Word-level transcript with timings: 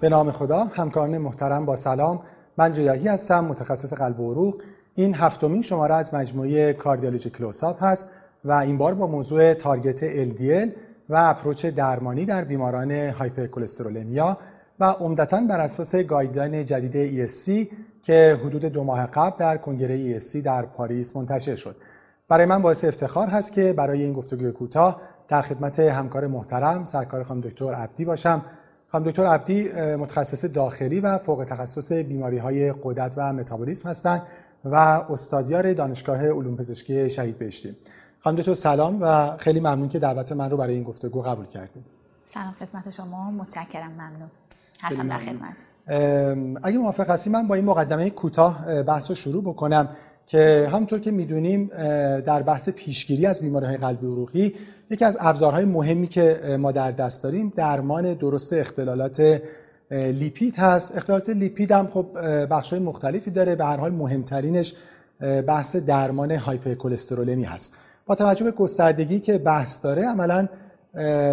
به 0.00 0.08
نام 0.08 0.30
خدا 0.30 0.64
همکاران 0.64 1.18
محترم 1.18 1.66
با 1.66 1.76
سلام. 1.76 2.20
من 2.56 2.72
جیاهی 2.72 3.08
هستم 3.08 3.44
متخصص 3.44 3.92
قلب 3.92 4.20
و 4.20 4.32
عروق. 4.32 4.62
این 4.94 5.14
هفتمین 5.14 5.62
شماره 5.62 5.94
از 5.94 6.14
مجموعه 6.14 6.72
کاردیولوژی 6.72 7.30
Close-Up 7.30 7.84
هست 7.84 8.08
و 8.44 8.52
این 8.52 8.78
بار 8.78 8.94
با 8.94 9.06
موضوع 9.06 9.54
target 9.54 10.28
LDL 10.28 10.68
و 11.08 11.14
approach 11.16 11.66
درمانی 11.66 12.24
در 12.24 12.44
بیماران 12.44 12.90
hypercholesterolemia 12.90 14.38
و 14.80 14.84
عمدتا 14.84 15.40
بر 15.40 15.60
اساس 15.60 15.94
guideline 15.94 16.64
جدید 16.64 17.28
ESC 17.28 17.66
که 18.02 18.38
حدود 18.44 18.64
دو 18.64 18.84
ماه 18.84 19.06
قبل 19.06 19.36
در 19.38 19.56
کنگره 19.56 20.18
ESC 20.18 20.36
در 20.36 20.62
پاریس 20.62 21.16
منتشر 21.16 21.56
شد. 21.56 21.76
برای 22.28 22.46
من 22.46 22.62
باعث 22.62 22.84
افتخار 22.84 23.28
هست 23.28 23.52
که 23.52 23.72
برای 23.72 24.02
این 24.02 24.12
گفتگوی 24.12 24.52
کوتاه 24.52 25.00
در 25.28 25.42
خدمت 25.42 25.78
همکار 25.78 26.26
محترم 26.26 26.84
سرکار 26.84 27.22
خانم 27.22 27.40
دکتر 27.40 27.74
عبدی 27.74 28.04
باشم. 28.04 28.42
خانم 28.92 29.04
دکتر 29.04 29.26
عبدی 29.26 29.72
متخصص 29.72 30.44
داخلی 30.44 31.00
و 31.00 31.18
فوق 31.18 31.44
تخصص 31.44 31.92
بیماری 31.92 32.38
های 32.38 32.74
قدرت 32.82 33.14
و 33.16 33.32
متابولیسم 33.32 33.88
هستند 33.88 34.22
و 34.64 34.74
استادیار 34.74 35.72
دانشگاه 35.72 36.26
علوم 36.26 36.56
پزشکی 36.56 37.10
شهید 37.10 37.38
بهشتی. 37.38 37.76
خانم 38.20 38.36
دکتر 38.36 38.54
سلام 38.54 38.98
و 39.02 39.36
خیلی 39.36 39.60
ممنون 39.60 39.88
که 39.88 39.98
دعوت 39.98 40.32
من 40.32 40.50
رو 40.50 40.56
برای 40.56 40.74
این 40.74 40.82
گفتگو 40.82 41.22
قبول 41.22 41.46
کردید 41.46 41.84
سلام 42.24 42.54
خدمت 42.60 42.90
شما. 42.90 43.30
متشکرم 43.30 43.90
ممنون. 43.92 44.30
هستم 44.82 45.08
در 45.08 45.18
خدمت 45.18 45.54
اگه 46.64 46.78
موافق 46.78 47.10
هستی 47.10 47.30
من 47.30 47.48
با 47.48 47.54
این 47.54 47.64
مقدمه 47.64 48.10
کوتاه 48.10 48.82
بحث 48.82 49.10
رو 49.10 49.14
شروع 49.14 49.42
بکنم. 49.42 49.88
که 50.30 50.68
همونطور 50.72 51.00
که 51.00 51.10
می‌دونیم 51.10 51.70
در 52.20 52.42
بحث 52.42 52.68
پیشگیری 52.68 53.26
از 53.26 53.40
بیماری 53.40 53.66
های 53.66 53.76
قلبی 53.76 54.06
عروقی 54.06 54.54
یکی 54.90 55.04
از 55.04 55.16
ابزارهای 55.20 55.64
مهمی 55.64 56.06
که 56.06 56.56
ما 56.58 56.72
در 56.72 56.90
دست 56.90 57.22
داریم 57.22 57.52
درمان 57.56 58.14
درست 58.14 58.52
اختلالات 58.52 59.42
لیپید 59.90 60.56
هست. 60.56 60.96
اختلالات 60.96 61.30
لیپید 61.30 61.72
هم 61.72 61.88
خب 61.90 62.06
بخش 62.50 62.70
های 62.70 62.82
مختلفی 62.82 63.30
داره. 63.30 63.54
به 63.54 63.64
هر 63.64 63.76
حال 63.76 63.92
مهمترینش 63.92 64.74
بحث 65.46 65.76
درمان 65.76 66.30
هایپرکلسترولمی 66.30 67.44
هست. 67.44 67.74
با 68.06 68.14
توجه 68.14 68.44
به 68.44 68.50
گستردگی 68.50 69.20
که 69.20 69.38
بحث 69.38 69.84
داره 69.84 70.08
عملا 70.08 70.48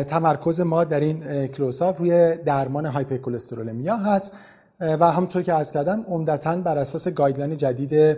تمرکز 0.03 0.61
ما 0.61 0.83
در 0.83 0.99
این 0.99 1.47
کلوساپ 1.47 1.99
روی 1.99 2.37
درمان 2.37 2.85
هایپرکلسترولمیا 2.85 3.97
هست. 3.97 4.33
و 4.79 5.11
همونطور 5.11 5.41
که 5.41 5.53
عرض 5.53 5.71
کردم 5.71 6.05
عمدتا 6.09 6.55
بر 6.55 6.77
اساس 6.77 7.07
guideline 7.07 7.57
جدید 7.57 8.17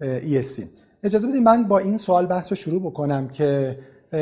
ESC 0.00 0.62
اجازه 1.02 1.28
بدید 1.28 1.42
من 1.42 1.64
با 1.64 1.78
این 1.78 1.96
سوال 1.96 2.26
بحث 2.26 2.52
رو 2.52 2.56
شروع 2.56 2.80
بکنم 2.80 3.28
که 3.28 3.78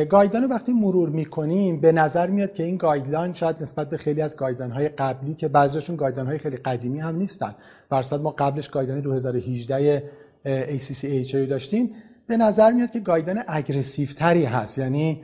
guideline 0.08 0.44
رو 0.44 0.50
وقتی 0.50 0.72
مرور 0.72 1.08
می‌کنیم 1.08 1.80
به 1.80 1.92
نظر 1.92 2.26
میاد 2.30 2.52
که 2.52 2.62
این 2.62 2.76
guideline 2.76 3.32
شاید 3.32 3.56
نسبت 3.60 3.90
به 3.90 3.96
خیلی 3.96 4.22
از 4.22 4.36
guideline 4.36 4.72
های 4.72 4.88
قبلی 4.88 5.34
که 5.34 5.48
بعضیشون 5.48 5.96
guideline 5.96 6.28
های 6.28 6.38
خیلی 6.38 6.56
قدیمی 6.56 6.98
هم 6.98 7.16
نیستن. 7.16 7.54
بالاخره 7.90 8.20
ما 8.20 8.30
قبلش 8.30 8.68
guideline 8.68 9.00
2018 9.02 10.02
ACC/AHA 10.44 11.36
داشتیم. 11.36 11.90
به 12.26 12.36
نظر 12.36 12.72
میاد 12.72 12.90
که 12.90 13.00
guideline 13.00 13.42
aggressive 13.46 14.08
تری 14.08 14.44
هست. 14.44 14.78
یعنی 14.78 15.22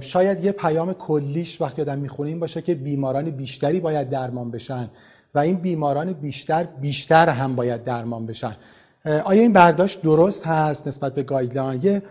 شاید 0.00 0.44
یه 0.44 0.52
پیام 0.52 0.92
کلیدیش 0.92 1.60
وقتی 1.60 1.82
آدم 1.82 1.98
می‌خونه 1.98 2.28
این 2.28 2.40
باشه 2.40 2.62
که 2.62 2.74
بیماران 2.74 3.30
بیشتری 3.30 3.80
باید 3.80 4.10
درمان 4.10 4.50
بشن 4.50 4.90
و 5.34 5.38
این 5.38 5.56
بیماران 5.56 6.12
بیشتر 6.12 6.64
بیشتر 6.64 7.28
هم 7.28 7.56
باید 7.56 7.84
درمان 7.84 8.26
بشن. 8.26 8.56
آیا 9.06 9.42
این 9.42 9.52
برداشت 9.52 10.02
درست 10.02 10.46
هست 10.46 10.88
نسبت 10.88 11.14
به 11.14 11.22
guideline؟ 11.22 11.80
یه 11.82 12.02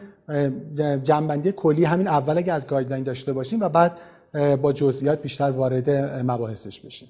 جمع‌بندی 1.03 1.51
کلی 1.51 1.85
همین 1.85 2.07
اول 2.07 2.37
اگه 2.37 2.53
از 2.53 2.67
guideline 2.67 3.03
داشته 3.03 3.33
باشیم 3.33 3.59
و 3.59 3.69
بعد 3.69 3.97
با 4.61 4.73
جزئیات 4.73 5.21
بیشتر 5.21 5.51
وارد 5.51 5.89
مباحثش 6.31 6.79
بشیم. 6.79 7.09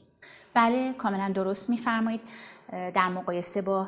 بله 0.53 0.93
کاملا 0.93 1.31
درست 1.35 1.69
میفرمایید. 1.69 2.21
در 2.71 3.09
مقایسه 3.09 3.61
با 3.61 3.87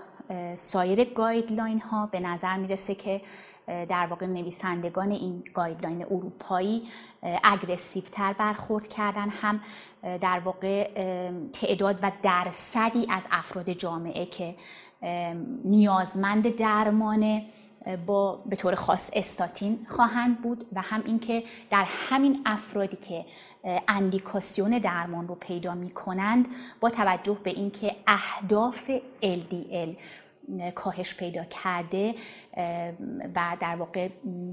سایر 0.56 1.04
guideline 1.04 1.82
ها 1.82 2.10
به 2.12 2.20
نظر 2.20 2.58
می‌رسه 2.58 2.96
که 2.96 3.22
در 3.68 4.08
واقع 4.10 4.26
نویسندگان 4.26 5.12
این 5.12 5.44
guideline 5.54 6.06
اروپایی 6.06 6.84
اگریسیو 7.44 8.04
تر 8.12 8.34
برخورد 8.34 8.88
کردن 8.88 9.30
هم 9.30 9.60
در 10.04 10.42
واقع 10.46 10.90
تعداد 11.54 12.00
و 12.02 12.12
درصدی 12.24 13.08
از 13.10 13.28
افراد 13.32 13.70
جامعه 13.70 14.26
که 14.26 14.56
نیازمند 15.64 16.56
درمان 16.56 17.42
با 18.06 18.36
به 18.36 18.56
طور 18.56 18.76
خاص 18.76 19.10
استاتین 19.14 19.86
خواهند 19.90 20.42
بود 20.42 20.66
و 20.74 20.82
هم 20.82 21.04
اینکه 21.06 21.44
در 21.70 21.86
همین 21.88 22.42
افرادی 22.46 22.98
که 22.98 23.26
اندیکاسیون 23.88 24.80
درمان 24.80 25.28
رو 25.28 25.36
پیدا 25.36 25.76
می 25.76 25.90
کنند 25.90 26.48
با 26.80 26.90
توجه 26.90 27.38
به 27.44 27.50
اینکه 27.50 27.96
اهداف 28.08 28.92
LDL 29.24 29.90
کاهش 30.76 31.16
پیدا 31.16 31.44
کرده 31.44 32.16
و 33.36 33.58
در 33.60 33.76
واقع 33.76 34.10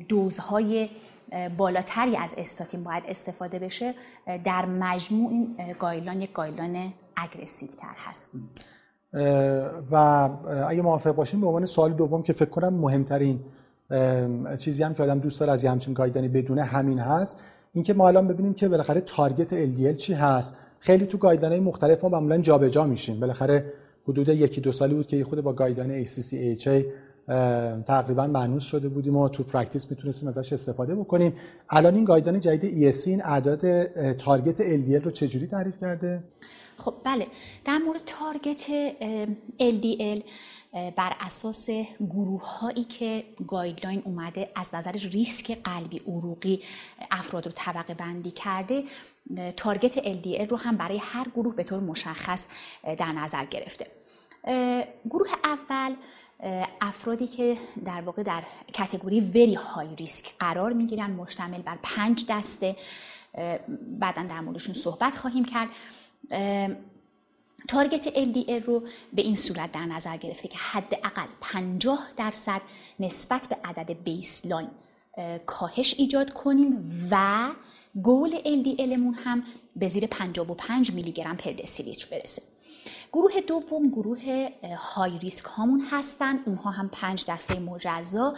دوزهای 0.08 0.88
بالاتری 1.56 2.16
از 2.16 2.34
استاتین 2.38 2.84
باید 2.84 3.04
استفاده 3.08 3.58
بشه 3.58 3.94
در 4.44 4.66
مجموع 4.66 5.30
این 5.32 5.74
guideline 5.78 6.22
یک 6.22 6.32
guideline 6.32 6.92
aggressive 7.16 7.68
تر 7.68 7.94
هست. 7.96 8.34
و 9.90 10.30
اگه 10.68 10.82
موافق 10.82 11.14
باشیم 11.14 11.40
به 11.40 11.46
عنوان 11.46 11.64
سوال 11.64 11.92
دوم 11.92 12.22
که 12.22 12.32
فکر 12.32 12.50
کنم 12.50 12.74
مهمترین 12.74 13.40
چیزی 14.58 14.82
هم 14.82 14.94
که 14.94 15.02
آدم 15.02 15.18
دوست 15.18 15.40
داره 15.40 15.52
از 15.52 15.64
یه 15.64 15.70
همچین 15.70 15.94
guideline 15.94 16.25
ی 16.25 16.28
بدونه 16.28 16.62
همین 16.62 16.98
هست. 16.98 17.42
اینکه 17.72 17.94
ما 17.94 18.08
الان 18.08 18.28
ببینیم 18.28 18.54
که 18.54 18.68
بالاخره 18.68 19.00
target 19.00 19.66
LDL 19.66 19.96
چی 19.96 20.12
هست. 20.12 20.56
خیلی 20.78 21.06
تو 21.06 21.18
guideline 21.18 21.62
مختلف 21.62 22.04
ما 22.04 22.10
معمولا 22.10 22.38
جابجا 22.38 22.84
میشیم. 22.84 23.20
بالاخره 23.20 23.72
حدود 24.08 24.28
یکی 24.28 24.60
دو 24.60 24.72
سالی 24.72 24.94
بود 24.94 25.06
که 25.06 25.24
خود 25.24 25.40
با 25.40 25.52
guideline 25.52 26.04
ACC/AHA 26.04 26.84
تقریبا 27.86 28.26
مانوس 28.26 28.62
شده 28.62 28.88
بودیم 28.88 29.16
و 29.16 29.28
تو 29.28 29.42
practice 29.42 29.90
می‌تونستیم 29.90 30.28
ازش 30.28 30.52
استفاده 30.52 30.94
بکنیم. 30.94 31.32
الان 31.70 31.94
این 31.94 32.04
guideline 32.04 32.40
جدید 32.40 32.92
ESC 32.92 33.06
این 33.08 33.24
اعداد 33.24 33.84
target 34.12 34.62
LDL 34.62 35.04
رو 35.04 35.10
چجوری 35.10 35.46
تعریف 35.46 35.76
کرده؟ 35.76 36.22
خب 36.78 36.94
بله. 37.04 37.26
در 37.64 37.78
مورد 37.78 38.02
target 38.06 38.66
LDL 39.60 40.22
بر 40.96 41.16
اساس 41.20 41.70
گروه 42.00 42.58
هایی 42.58 42.84
که 42.84 43.24
guideline 43.48 44.02
اومده 44.04 44.50
از 44.54 44.74
نظر 44.74 44.92
ریسک 44.92 45.58
قلبی 45.64 45.98
عروقی 45.98 46.62
افراد 47.10 47.46
رو 47.46 47.52
طبقه 47.54 47.94
بندی 47.94 48.30
کرده 48.30 48.84
تارگت 49.56 50.00
LDL 50.00 50.48
رو 50.48 50.56
هم 50.56 50.76
برای 50.76 50.98
هر 50.98 51.28
گروه 51.28 51.54
به 51.54 51.62
طور 51.64 51.80
مشخص 51.80 52.46
در 52.98 53.12
نظر 53.12 53.44
گرفته. 53.44 53.86
گروه 55.10 55.28
اول 55.44 55.94
افرادی 56.80 57.26
که 57.26 57.56
در 57.84 58.00
واقع 58.00 58.22
در 58.22 58.42
کتگوری 58.72 59.20
وری 59.20 59.54
های 59.54 59.96
ریسک 59.96 60.34
قرار 60.38 60.72
می‌گیرن 60.72 61.10
مشتمل 61.10 61.62
بر 61.62 61.78
پنج 61.82 62.24
دسته. 62.28 62.76
بعدا 63.98 64.22
در 64.22 64.40
موردشون 64.40 64.74
صحبت 64.74 65.16
خواهیم 65.16 65.44
کرد. 65.44 65.68
تارگت 67.68 68.08
LDL 68.08 68.64
رو 68.66 68.82
به 69.12 69.22
این 69.22 69.36
صورت 69.36 69.72
در 69.72 69.84
نظر 69.84 70.16
گرفته 70.16 70.48
که 70.48 70.58
حداقل 70.58 71.26
50 71.40 72.08
درصد 72.16 72.60
نسبت 73.00 73.48
به 73.48 73.56
عدد 73.64 73.92
بیسلاین 74.04 74.68
کاهش 75.46 75.94
ایجاد 75.98 76.32
کنیم 76.32 77.08
و 77.10 77.48
گول 78.02 78.38
LDLمون 78.38 79.18
هم 79.24 79.44
به 79.76 79.88
زیر 79.88 80.06
55 80.06 80.92
میلی 80.92 81.12
گرم 81.12 81.36
پر 81.36 81.52
دسیلیتر 81.52 82.06
برسه. 82.10 82.42
گروه 83.12 83.40
دوم 83.40 83.88
گروه 83.88 84.48
های 84.78 85.18
ریسک 85.18 85.44
هامون 85.44 85.80
هستن. 85.90 86.38
اونها 86.46 86.70
هم 86.70 86.88
پنج 86.88 87.24
دسته 87.28 87.58
مجزا. 87.58 88.34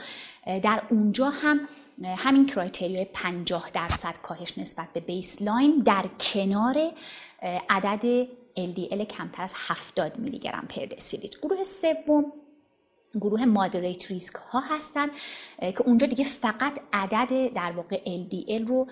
در 0.47 0.83
اونجا 0.91 1.31
هم 1.31 1.61
همین 2.17 2.47
کرایتریای 2.47 3.05
50 3.05 3.71
درصد 3.71 4.19
کاهش 4.23 4.59
نسبت 4.59 4.93
به 4.93 5.00
بیسلاین 5.00 5.79
در 5.79 6.05
کنار 6.21 6.93
عدد 7.43 8.25
LDL 8.56 9.03
کمتر 9.03 9.43
از 9.43 9.55
70 9.56 10.19
میلی 10.19 10.38
گرم 10.38 10.67
پر 10.69 10.85
دسیلیتر 10.85 11.38
گروه 11.38 11.65
سوم 11.65 12.33
گروه 13.21 13.45
moderate 13.44 14.11
risk 14.11 14.35
ها 14.35 14.61
هستن 14.61 15.07
که 15.61 15.83
اونجا 15.83 16.07
دیگه 16.07 16.25
فقط 16.25 16.81
عدد 16.93 17.53
در 17.55 17.73
واقع 17.73 18.01
LDL 18.05 18.69
رو 18.69 18.87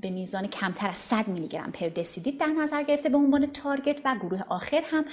به 0.00 0.10
میزان 0.10 0.46
کمتر 0.46 0.88
از 0.88 0.98
100 0.98 1.28
میلی 1.28 1.48
گرم 1.48 1.72
per 1.72 1.88
دسی‌لیتر 1.88 2.46
در 2.46 2.52
نظر 2.52 2.82
گرفته 2.82 3.08
به 3.08 3.18
عنوان 3.18 3.46
target 3.46 4.00
و 4.04 4.16
گروه 4.16 4.42
آخر 4.48 4.82
هم 4.86 5.04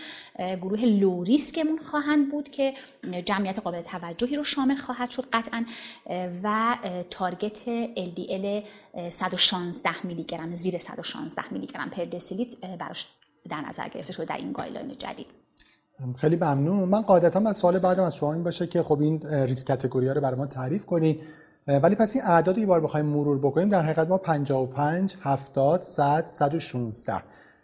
گروه 0.55 0.85
low 0.85 1.23
risk 1.23 1.55
مون 1.55 1.79
خواهند 1.79 2.31
بود 2.31 2.49
که 2.49 2.73
جمعیت 3.25 3.59
قابل 3.59 3.81
توجهی 3.81 4.35
رو 4.35 4.43
شامل 4.43 4.75
خواهد 4.75 5.11
شد 5.11 5.25
قطعا 5.33 5.65
و 6.43 6.77
target 7.09 7.59
LDL 7.95 8.63
116 9.09 10.05
میلی 10.05 10.23
گرم 10.23 10.55
زیر 10.55 10.77
116 10.77 11.53
میلی 11.53 11.67
گرم 11.67 11.89
per 11.89 12.05
دسی‌لیتر 12.05 12.77
براش 12.77 13.07
در 13.49 13.61
نظر 13.61 13.89
گرفته 13.89 14.13
شده 14.13 14.25
در 14.25 14.37
این 14.37 14.51
guideline 14.51 14.97
جدید. 14.97 15.27
خیلی 16.17 16.35
ممنون. 16.35 16.89
من 16.89 17.01
قاعدتا 17.01 17.39
از 17.39 17.57
سوال 17.57 17.79
بعدم 17.79 18.03
از 18.03 18.15
شما 18.15 18.33
این 18.33 18.43
باشه 18.43 18.67
که 18.67 18.83
خب 18.83 19.01
این 19.01 19.21
risk 19.21 19.67
category 19.67 20.09
رو 20.09 20.21
برای 20.21 20.37
ما 20.37 20.45
تعریف 20.45 20.85
کنید 20.85 21.23
ولی 21.67 21.95
پس 21.95 22.15
این 22.15 22.25
اعداد 22.25 22.55
رو 22.55 22.61
یه 22.61 22.67
بار 22.67 22.81
بخوایم 22.81 23.05
مرور 23.05 23.37
بکنیم 23.39 23.69
در 23.69 23.81
حقیقت 23.81 24.07
ما 24.07 24.17
55 24.17 25.15
70 25.21 25.81
100 25.81 26.23
116 26.27 27.23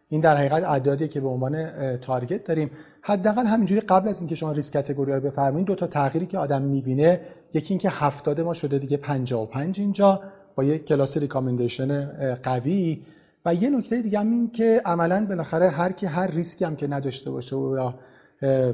این 0.10 0.22
در 0.22 0.38
حقیقت 0.38 0.63
اعدادی 0.63 1.07
که 1.07 1.22
به 1.22 1.28
عنوان 1.28 1.98
target 1.98 2.44
داریم. 2.44 2.72
حداقل 3.01 3.45
همینجوری 3.45 3.81
قبل 3.81 4.10
از 4.10 4.19
اینکه 4.19 4.36
شما 4.36 4.51
risk 4.51 4.74
category 4.74 5.12
رو 5.12 5.19
بفرمایید 5.19 5.68
دو 5.68 5.75
تا 5.75 5.88
تغییری 5.88 6.25
که 6.25 6.38
آدم 6.38 6.62
می‌بینه. 6.62 7.22
یکی 7.54 7.74
اینکه 7.74 7.89
70 7.89 8.42
ما 8.42 8.54
شده 8.54 8.78
دیگه 8.78 8.98
55 8.98 9.80
اینجا 9.80 10.22
با 10.56 10.63
یک 10.63 10.86
کلاس 10.86 11.18
recommendation 11.18 12.06
قوی. 12.44 13.01
و 13.45 13.54
یه 13.54 13.69
نکته 13.69 14.01
دیگه 14.01 14.19
هم 14.19 14.31
این 14.31 14.51
که 14.51 14.81
عملا 14.86 15.25
بالاخره 15.25 15.69
هر 15.69 15.92
کی 15.92 16.06
هر 16.06 16.28
ریسکی 16.28 16.66
هم 16.66 16.75
که 16.75 16.88
نداشته 16.88 17.31
باشه 17.31 17.56
و 17.56 17.92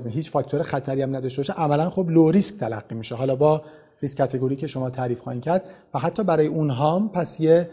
هیچ 0.10 0.32
فاکتور 0.32 0.64
خطری 0.64 1.02
هم 1.02 1.16
نداشته 1.16 1.40
باشه. 1.40 1.54
عملا 1.54 1.90
خب 1.90 2.10
low 2.10 2.32
risk 2.32 2.60
تلقی 2.60 2.96
میشه. 2.96 3.16
حالا 3.16 3.36
با 3.36 3.62
risk 4.02 4.18
category 4.18 4.56
که 4.56 4.68
شما 4.68 4.90
تعریف 4.90 5.22
خواهید 5.22 5.42
کرد 5.42 5.64
و 5.94 6.00
حتی 6.00 6.24
برای 6.24 6.48
اونها 6.48 6.96
هم 6.96 7.10
پس 7.10 7.40
یه 7.40 7.70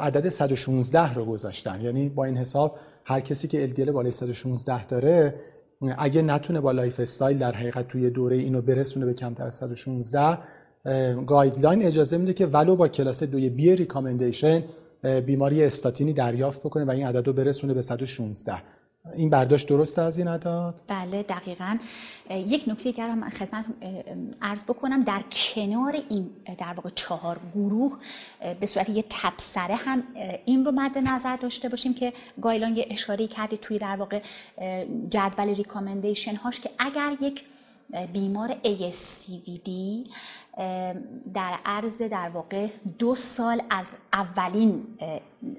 عدد 0.00 0.28
116 0.28 1.14
رو 1.14 1.24
گذاشتن. 1.24 1.80
یعنی 1.80 2.08
با 2.08 2.24
این 2.24 2.36
حساب 2.36 2.78
هر 3.04 3.20
کسی 3.20 3.48
که 3.48 3.72
LDL 3.74 3.90
بالای 3.90 4.10
116 4.10 4.84
داره 4.84 5.34
اگه 5.98 6.22
نتونه 6.22 6.60
با 6.60 6.72
lifestyle 6.72 7.38
در 7.38 7.52
حقیقت 7.52 7.88
توی 7.88 8.10
دوره 8.10 8.36
اینو 8.36 8.62
برسونه 8.62 9.06
به 9.06 9.14
کمتر 9.14 9.44
از 9.44 9.54
116 9.54 10.38
guideline 11.26 11.86
اجازه 11.86 12.18
میده 12.18 12.32
که 12.32 12.46
ولو 12.46 12.76
با 12.76 12.88
کلاس 12.88 13.22
دوی 13.22 13.50
B 13.50 13.76
recommendation 13.76 14.62
بیمار 15.26 15.64
استاتینی 15.64 16.12
دریافت 16.12 16.60
بکنه 16.60 16.84
و 16.84 16.90
این 16.90 17.06
عدد 17.06 17.26
رو 17.26 17.32
برسونه 17.32 17.74
به 17.74 17.82
116 17.82 18.54
این 19.14 19.30
برداشت 19.30 19.68
درسته 19.68 20.02
از 20.02 20.18
این 20.18 20.28
عدد؟ 20.28 20.74
بله 20.86 21.22
دقیقا 21.22 21.78
یک 22.30 22.64
نکته 22.66 22.84
دیگر 22.84 23.08
هم 23.08 23.30
خدمت 23.30 23.64
عرض 24.42 24.64
بکنم 24.64 25.02
در 25.02 25.20
کنار 25.32 25.96
این 26.08 26.30
در 26.58 26.72
واقع 26.72 26.90
چهار 26.94 27.40
گروه 27.54 27.98
به 28.60 28.66
صورت 28.66 28.88
یه 28.88 29.04
تبصره 29.10 29.74
هم 29.74 30.02
این 30.44 30.64
رو 30.64 30.72
مد 30.72 30.98
نظر 30.98 31.36
داشته 31.36 31.68
باشیم 31.68 31.94
که 31.94 32.12
guideline 32.42 32.76
یه 32.76 32.86
اشاره 32.90 33.26
کرده 33.26 33.56
توی 33.56 33.78
در 33.78 33.96
واقع 33.96 34.22
جدول 35.10 35.54
recommendation 35.54 36.36
هاش 36.36 36.60
که 36.60 36.70
اگر 36.78 37.16
یک 37.20 37.44
بیمار 38.12 38.56
ASCVD 38.64 39.70
در 41.34 41.58
عرض 41.64 42.02
در 42.02 42.28
واقع 42.28 42.68
دو 42.98 43.14
سال 43.14 43.62
از 43.70 43.96
اولین 44.12 44.98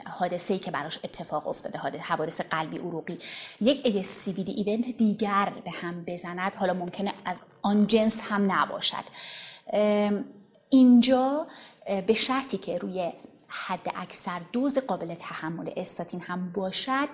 حادثه 0.06 0.58
که 0.60 0.72
براش 0.72 1.00
اتفاق 1.04 1.48
افتاده 1.48 1.80
حوادث 2.00 2.42
قلبی 2.42 2.78
عروقی. 2.78 3.20
یک 3.62 3.84
ASCVD 3.84 4.50
ایونت 4.50 4.98
دیگر 4.98 5.54
به 5.66 5.72
هم 5.72 6.04
بزند. 6.04 6.56
حالا 6.56 6.74
ممکنه 6.74 7.14
از 7.26 7.42
آن 7.62 7.88
جنس 7.88 8.22
هم 8.22 8.52
نباشد. 8.52 9.04
اینجا 10.70 11.48
به 12.08 12.14
شرطی 12.14 12.58
که 12.58 12.78
روی 12.78 13.12
حد 13.48 13.92
اکثر 13.96 14.42
دوز 14.52 14.78
قابل 14.78 15.16
تحمل 15.16 15.72
استاتین 15.78 16.22
هم 16.22 16.52
باشد 16.52 17.10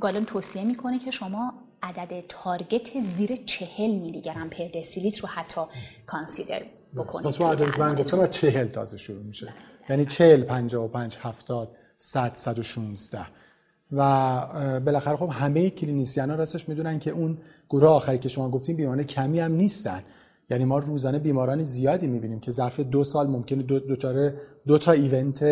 گالن 0.00 0.24
توصیه 0.24 0.64
می‌کنه 0.64 0.98
که 0.98 1.10
شما 1.10 1.54
عدد 1.82 2.24
تارگت 2.28 3.00
زیر 3.00 3.36
چهل 3.46 3.90
میلی 3.90 4.20
گرم 4.20 4.50
پر 4.50 4.68
دسیلیتر 4.74 5.22
رو 5.22 5.28
حتی 5.28 5.60
کانسیدر 6.06 6.62
بکنید 6.96 7.26
پس 7.26 7.40
اون 7.40 7.50
عدد 7.50 7.80
من 7.80 7.94
گفتم 7.94 8.20
از 8.20 8.30
چهل 8.30 8.68
تازه 8.68 8.98
شروع 8.98 9.22
میشه. 9.22 9.54
یعنی 9.88 10.06
چهل 10.06 10.42
پنجا 10.42 10.84
و 10.84 10.88
پنج 10.88 11.16
هفتاد 11.20 11.76
صد 11.96 12.34
صد 12.34 12.58
و 12.58 12.62
شونزده. 12.62 13.26
و 13.92 14.80
بالاخره 14.80 15.16
خب 15.16 15.28
همه 15.32 15.70
کلینیسیان 15.70 16.30
ها 16.30 16.36
راستش 16.36 16.68
می‌دونن 16.68 16.98
که 16.98 17.10
اون 17.10 17.38
گروه 17.70 17.88
آخری 17.88 18.18
که 18.18 18.28
شما 18.28 18.50
گفتیم 18.50 18.76
بیماران 18.76 19.02
کمی 19.02 19.40
هم 19.40 19.52
نیستن. 19.52 20.02
یعنی 20.50 20.64
ما 20.64 20.78
روزانه 20.78 21.18
بیماران 21.18 21.64
زیادی 21.64 22.06
می‌بینیم 22.06 22.40
که 22.40 22.50
ظرف 22.50 22.80
دو 22.80 23.04
سال 23.04 23.26
ممکنه 23.26 23.62
دو, 23.62 23.78
دو, 23.78 24.30
دو 24.66 24.78
تا 24.78 24.92
ایونت 24.92 25.44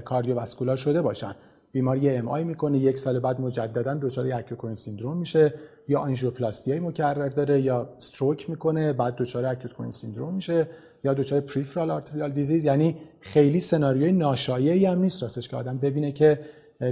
cardiovascular 0.00 0.76
شده 0.76 1.02
باشن. 1.02 1.34
بیماری 1.72 2.10
MI 2.10 2.44
می‌کنه 2.44 2.78
یک 2.78 2.98
سال 2.98 3.18
بعد 3.18 3.40
مجددا 3.40 3.94
دچار 3.94 4.32
acute 4.32 4.74
syndrome 4.74 5.16
میشه 5.16 5.54
یا 5.88 5.98
آنژیوپلاستی 5.98 6.70
های 6.70 6.80
مکرر 6.80 7.28
داره 7.28 7.60
یا 7.60 7.88
stroke 7.96 8.50
می‌کنه 8.50 8.92
بعد 8.92 9.16
دچار 9.16 9.46
acute 9.46 9.90
syndrome 9.90 10.34
میشه 10.34 10.66
یا 11.04 11.14
دچار 11.14 11.40
peripheral 11.40 11.90
arterial 11.90 12.32
disease 12.32 12.64
یعنی 12.64 12.96
خیلی 13.20 13.60
سناریوی 13.60 14.12
ناشایعی 14.12 14.86
هم 14.86 14.98
نیست 14.98 15.22
راستش 15.22 15.48
که 15.48 15.56
آدم 15.56 15.78
ببینه 15.78 16.12
که 16.12 16.40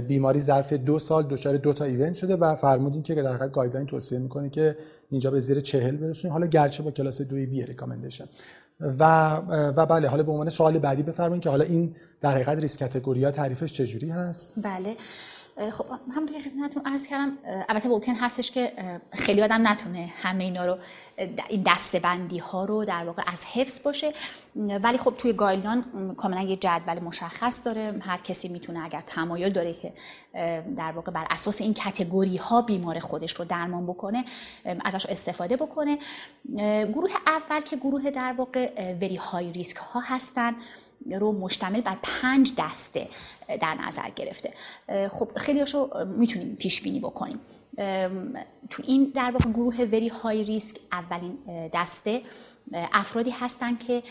بیماری 0.07 0.39
ظرف 0.39 0.73
دو 0.73 0.99
سال 0.99 1.23
دچار 1.23 1.57
دو 1.57 1.73
تا 1.73 1.85
event 1.85 2.13
شده 2.13 2.35
و 2.35 2.55
فرمودیم 2.55 3.03
که 3.03 3.15
در 3.15 3.33
حقیقت 3.33 3.51
guideline 3.51 3.87
توصیه 3.87 4.19
می‌کنه 4.19 4.49
که 4.49 4.77
اینجا 5.09 5.31
به 5.31 5.39
زیر 5.39 5.59
چهل 5.59 5.97
برسونیم. 5.97 6.33
حالا 6.33 6.47
گرچه 6.47 6.83
با 6.83 6.91
کلاس 6.91 7.21
دوی 7.21 7.45
B 7.45 7.65
recommendation 7.65 8.25
و 8.79 9.35
و 9.75 9.85
بله 9.85 10.07
حالا 10.07 10.23
به 10.23 10.31
عنوان 10.31 10.49
سوال 10.49 10.79
بعدی 10.79 11.03
بفرمایید 11.03 11.43
که 11.43 11.49
حالا 11.49 11.63
این 11.63 11.95
در 12.21 12.31
حقیقت 12.31 12.57
ریسک 12.57 12.79
کاتگوری 12.79 13.23
ها 13.23 13.31
تعریفش 13.31 13.73
چجوری 13.73 14.09
هست؟ 14.09 14.53
بله. 14.63 14.95
خب 15.71 15.85
همونطور 16.11 16.37
که 16.37 16.49
خدمتتون 16.49 16.83
عرض 16.85 17.07
کردم 17.07 17.37
البته 17.69 17.89
ممکن 17.89 18.13
هستش 18.15 18.51
که 18.51 18.73
خیلی 19.13 19.41
آدم 19.41 19.67
نتونه 19.67 20.13
همه 20.21 20.43
اینا 20.43 20.65
رو 20.65 20.77
این 21.49 21.63
دستبندی 21.65 22.37
ها 22.37 22.65
رو 22.65 22.85
در 22.85 23.03
واقع 23.03 23.23
از 23.27 23.45
حفظ 23.45 23.83
باشه. 23.83 24.13
ولی 24.55 24.97
خب 24.97 25.13
توی 25.17 25.33
گایلان 25.33 26.13
کاملا 26.17 26.41
یه 26.41 26.55
جدول 26.55 26.99
مشخص 26.99 27.65
داره. 27.65 27.99
هر 28.01 28.17
کسی 28.17 28.47
می‌تونه 28.47 28.85
اگر 28.85 29.01
تمایل 29.01 29.53
داره 29.53 29.73
که 29.73 29.93
در 30.77 30.91
واقع 30.91 31.11
بر 31.11 31.27
اساس 31.29 31.61
این 31.61 31.73
کتگوری 31.73 32.37
ها 32.37 32.61
بیمار 32.61 32.99
خودش 32.99 33.33
رو 33.33 33.45
درمان 33.45 33.87
بکنه 33.87 34.25
ازش 34.85 35.05
استفاده 35.05 35.55
بکنه. 35.55 35.97
گروه 36.85 37.11
اول 37.27 37.61
که 37.61 37.77
گروه 37.77 38.09
در 38.09 38.33
واقع 38.37 38.93
وری 39.01 39.15
های 39.15 39.51
ریسک 39.51 39.77
ها 39.77 39.99
هستن. 39.99 40.55
رو 41.19 41.31
مشتمل 41.31 41.81
بر 41.81 41.97
پنج 42.03 42.51
دسته 42.57 43.07
در 43.61 43.73
نظر 43.87 44.09
گرفته. 44.15 44.53
خب 45.09 45.31
خیلی 45.35 45.59
هاشو 45.59 45.89
می‌تونیم 46.05 46.55
پیش 46.55 46.81
بینی 46.81 46.99
بکنیم 46.99 47.39
تو 48.69 48.83
این 48.87 49.11
در 49.15 49.31
واقع 49.31 49.49
گروه 49.49 49.83
وری 49.83 50.07
های 50.07 50.43
ریسک 50.43 50.77
اولین 50.91 51.37
دسته 51.73 52.21
افرادی 52.73 53.31
هستند 53.31 53.79
که 53.79 54.03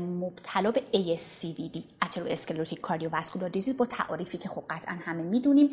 مبتلا 0.00 0.70
به 0.70 0.82
ASCVD 0.92 1.78
اسکلروتیک 2.26 2.80
کاردیوواسکولار 2.80 3.48
دیزیز 3.48 3.76
با 3.76 3.86
تعاریفی 3.86 4.38
که 4.38 4.48
خب 4.48 4.64
قطعا 4.70 4.94
همه 5.00 5.22
می‌دونیم. 5.22 5.70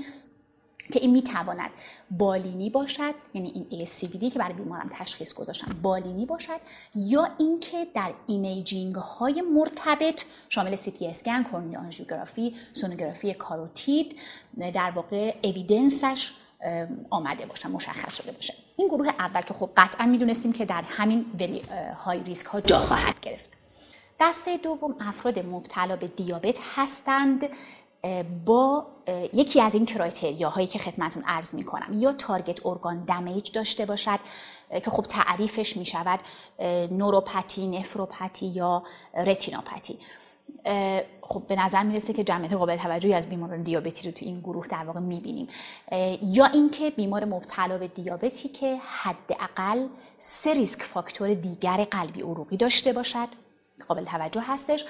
که 0.91 0.99
این 0.99 1.11
می‌تواند 1.11 1.69
بالینی 2.11 2.69
باشد 2.69 3.13
یعنی 3.33 3.67
این 3.69 3.85
ASCVD 3.85 4.33
که 4.33 4.39
برای 4.39 4.53
بیمارم 4.53 4.89
تشخیص 4.91 5.33
گذاشتم 5.33 5.67
بالینی 5.81 6.25
باشد 6.25 6.59
یا 6.95 7.29
اینکه 7.37 7.87
در 7.93 8.11
imaging 8.27 8.95
های 8.95 9.41
مرتبط 9.41 10.25
شامل 10.49 10.75
سی 10.75 10.91
تی 10.91 11.07
اسکن 11.07 11.43
کورنی 11.43 11.75
آنژیوگرافی 11.75 12.55
سونوگرافی 12.73 13.33
کاروتید 13.33 14.15
در 14.73 14.91
واقع 14.91 15.35
evidence 15.43 16.14
ش 16.14 16.31
آمده 17.09 17.45
باشه 17.45 17.67
مشخص 17.67 18.15
شده 18.15 18.31
باشه. 18.31 18.53
این 18.77 18.87
گروه 18.87 19.07
اول 19.07 19.41
که 19.41 19.53
خب 19.53 19.69
قطعا 19.77 20.05
می‌دونستیم 20.05 20.53
که 20.53 20.65
در 20.65 20.81
همین 20.81 21.25
very 21.39 21.61
high 22.05 22.23
risk 22.23 22.45
ها 22.45 22.61
جا 22.61 22.79
خواهد 22.79 23.19
گرفت. 23.19 23.49
دسته 24.19 24.57
دوم 24.57 24.95
افراد 24.99 25.39
مبتلا 25.39 25.95
به 25.95 26.07
دیابت 26.07 26.59
هستند. 26.75 27.49
با 28.45 28.87
یکی 29.33 29.61
از 29.61 29.73
این 29.75 29.85
کرایتریا 29.85 30.49
هایی 30.49 30.67
که 30.67 30.79
خدمتون 30.79 31.23
عرض 31.27 31.53
می 31.53 31.63
کنم 31.63 31.99
یا 31.99 32.13
تارگت 32.13 32.65
ارگان 32.65 33.03
دمیج 33.03 33.51
داشته 33.51 33.85
باشد 33.85 34.19
که 34.69 34.89
خب 34.91 35.03
تعریفش 35.03 35.77
می 35.77 35.85
شود 35.85 36.19
نوروپاتی، 36.91 37.67
نفروپاتی 37.67 38.45
یا 38.45 38.83
رتینوپاتی. 39.13 39.99
خب 41.21 41.43
به 41.47 41.55
نظر 41.55 41.83
می‌رسه 41.83 42.13
که 42.13 42.23
جمعیت 42.23 42.53
قابل 42.53 42.77
توجهی 42.77 43.13
از 43.13 43.29
بیماران 43.29 43.63
دیابتی 43.63 44.07
رو 44.07 44.11
تو 44.11 44.25
این 44.25 44.39
گروه 44.39 44.67
در 44.67 44.83
واقع 44.83 44.99
می‌بینیم. 44.99 45.47
یا 46.23 46.45
اینکه 46.45 46.89
بیمار 46.89 47.25
مبتلا 47.25 47.77
به 47.77 47.87
دیابتی 47.87 48.49
که 48.49 48.77
حداقل 48.77 49.87
سه 50.17 50.53
ریسک 50.53 50.81
فاکتور 50.81 51.33
دیگر 51.33 51.87
قلبی 51.91 52.21
عروقی 52.21 52.57
داشته 52.57 52.93
باشد. 52.93 53.27
قابل 53.87 54.05
توجه 54.05 54.41
هستش 54.41 54.85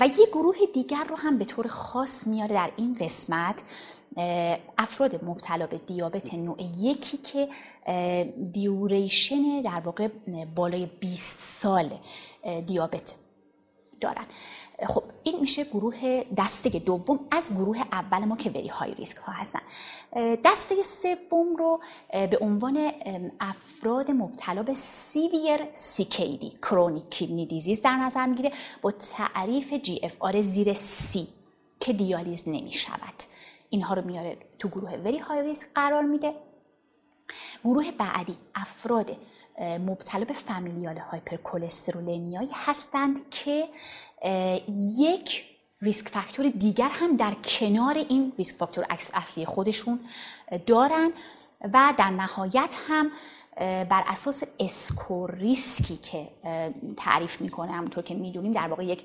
و 0.00 0.06
یه 0.18 0.26
گروه 0.26 0.56
دیگر 0.74 1.04
رو 1.04 1.16
هم 1.16 1.38
به 1.38 1.44
طور 1.44 1.66
خاص 1.66 2.26
میاره 2.26 2.54
در 2.54 2.70
این 2.76 2.92
قسمت 2.92 3.62
افراد 4.78 5.24
مبتلا 5.24 5.66
به 5.66 5.78
دیابت 5.78 6.34
نوع 6.34 6.62
یکی 6.62 7.16
که 7.16 7.48
دیوریشن 8.52 9.62
در 9.62 9.80
واقع 9.80 10.08
بالای 10.54 10.86
20 10.86 11.42
سال 11.42 11.98
دیابت 12.66 13.14
دارن. 14.00 14.26
خب 14.84 15.02
این 15.22 15.40
میشه 15.40 15.64
گروه 15.64 16.24
دسته 16.36 16.68
دوم 16.68 17.20
از 17.30 17.54
گروه 17.54 17.78
اول 17.92 18.24
ما 18.24 18.36
که 18.36 18.50
وری 18.50 18.68
های 18.68 18.94
ریسک 18.94 19.16
ها 19.16 19.32
هستن. 19.32 19.60
دسته 20.44 20.82
سوم 20.82 21.56
رو 21.56 21.80
به 22.10 22.38
عنوان 22.40 22.92
افراد 23.40 24.10
مبتلا 24.10 24.62
به 24.62 24.74
severe 24.74 25.60
CKD 25.74 26.50
chronic 26.50 27.10
kidney 27.10 27.46
disease 27.46 27.82
در 27.82 27.96
نظر 27.96 28.26
می‌گیره 28.26 28.52
با 28.82 28.90
تعریف 28.90 29.72
GFR 29.72 30.40
زیر 30.40 30.74
سی 30.74 31.28
که 31.80 31.92
دیالیز 31.92 32.48
نمی‌شوند 32.48 33.22
اینها 33.70 33.94
رو 33.94 34.02
میاره 34.02 34.36
تو 34.58 34.68
گروه 34.68 34.96
very 34.96 35.18
high 35.18 35.42
risk 35.42 35.66
قرار 35.74 36.02
میده. 36.02 36.34
گروه 37.64 37.90
بعدی 37.90 38.36
افراد 38.54 39.16
مبتلا 39.60 40.24
به 40.24 40.34
familial 40.34 40.98
hypercholesterolemia 40.98 42.36
یی 42.36 42.50
هستند 42.52 43.30
که 43.30 43.68
یک 44.98 45.44
risk 45.82 46.08
factor 46.08 46.48
دیگر 46.48 46.88
هم 46.88 47.16
در 47.16 47.34
کنار 47.34 47.94
این 47.94 48.32
risk 48.38 48.56
factor 48.56 48.86
اصلی 48.90 49.44
خودشون 49.44 50.00
دارن 50.66 51.10
و 51.72 51.94
در 51.96 52.10
نهایت 52.10 52.76
هم 52.88 53.10
بر 53.60 54.04
اساس 54.06 54.42
SCORE 54.60 55.34
risk 55.34 55.84
ی 55.84 55.96
که 55.96 56.28
تعریف 56.96 57.40
می‌کنه 57.40 57.72
همونطور 57.72 58.04
که 58.04 58.14
می‌دونیم 58.14 58.52
در 58.52 58.68
واقع 58.68 58.84
یک 58.84 59.02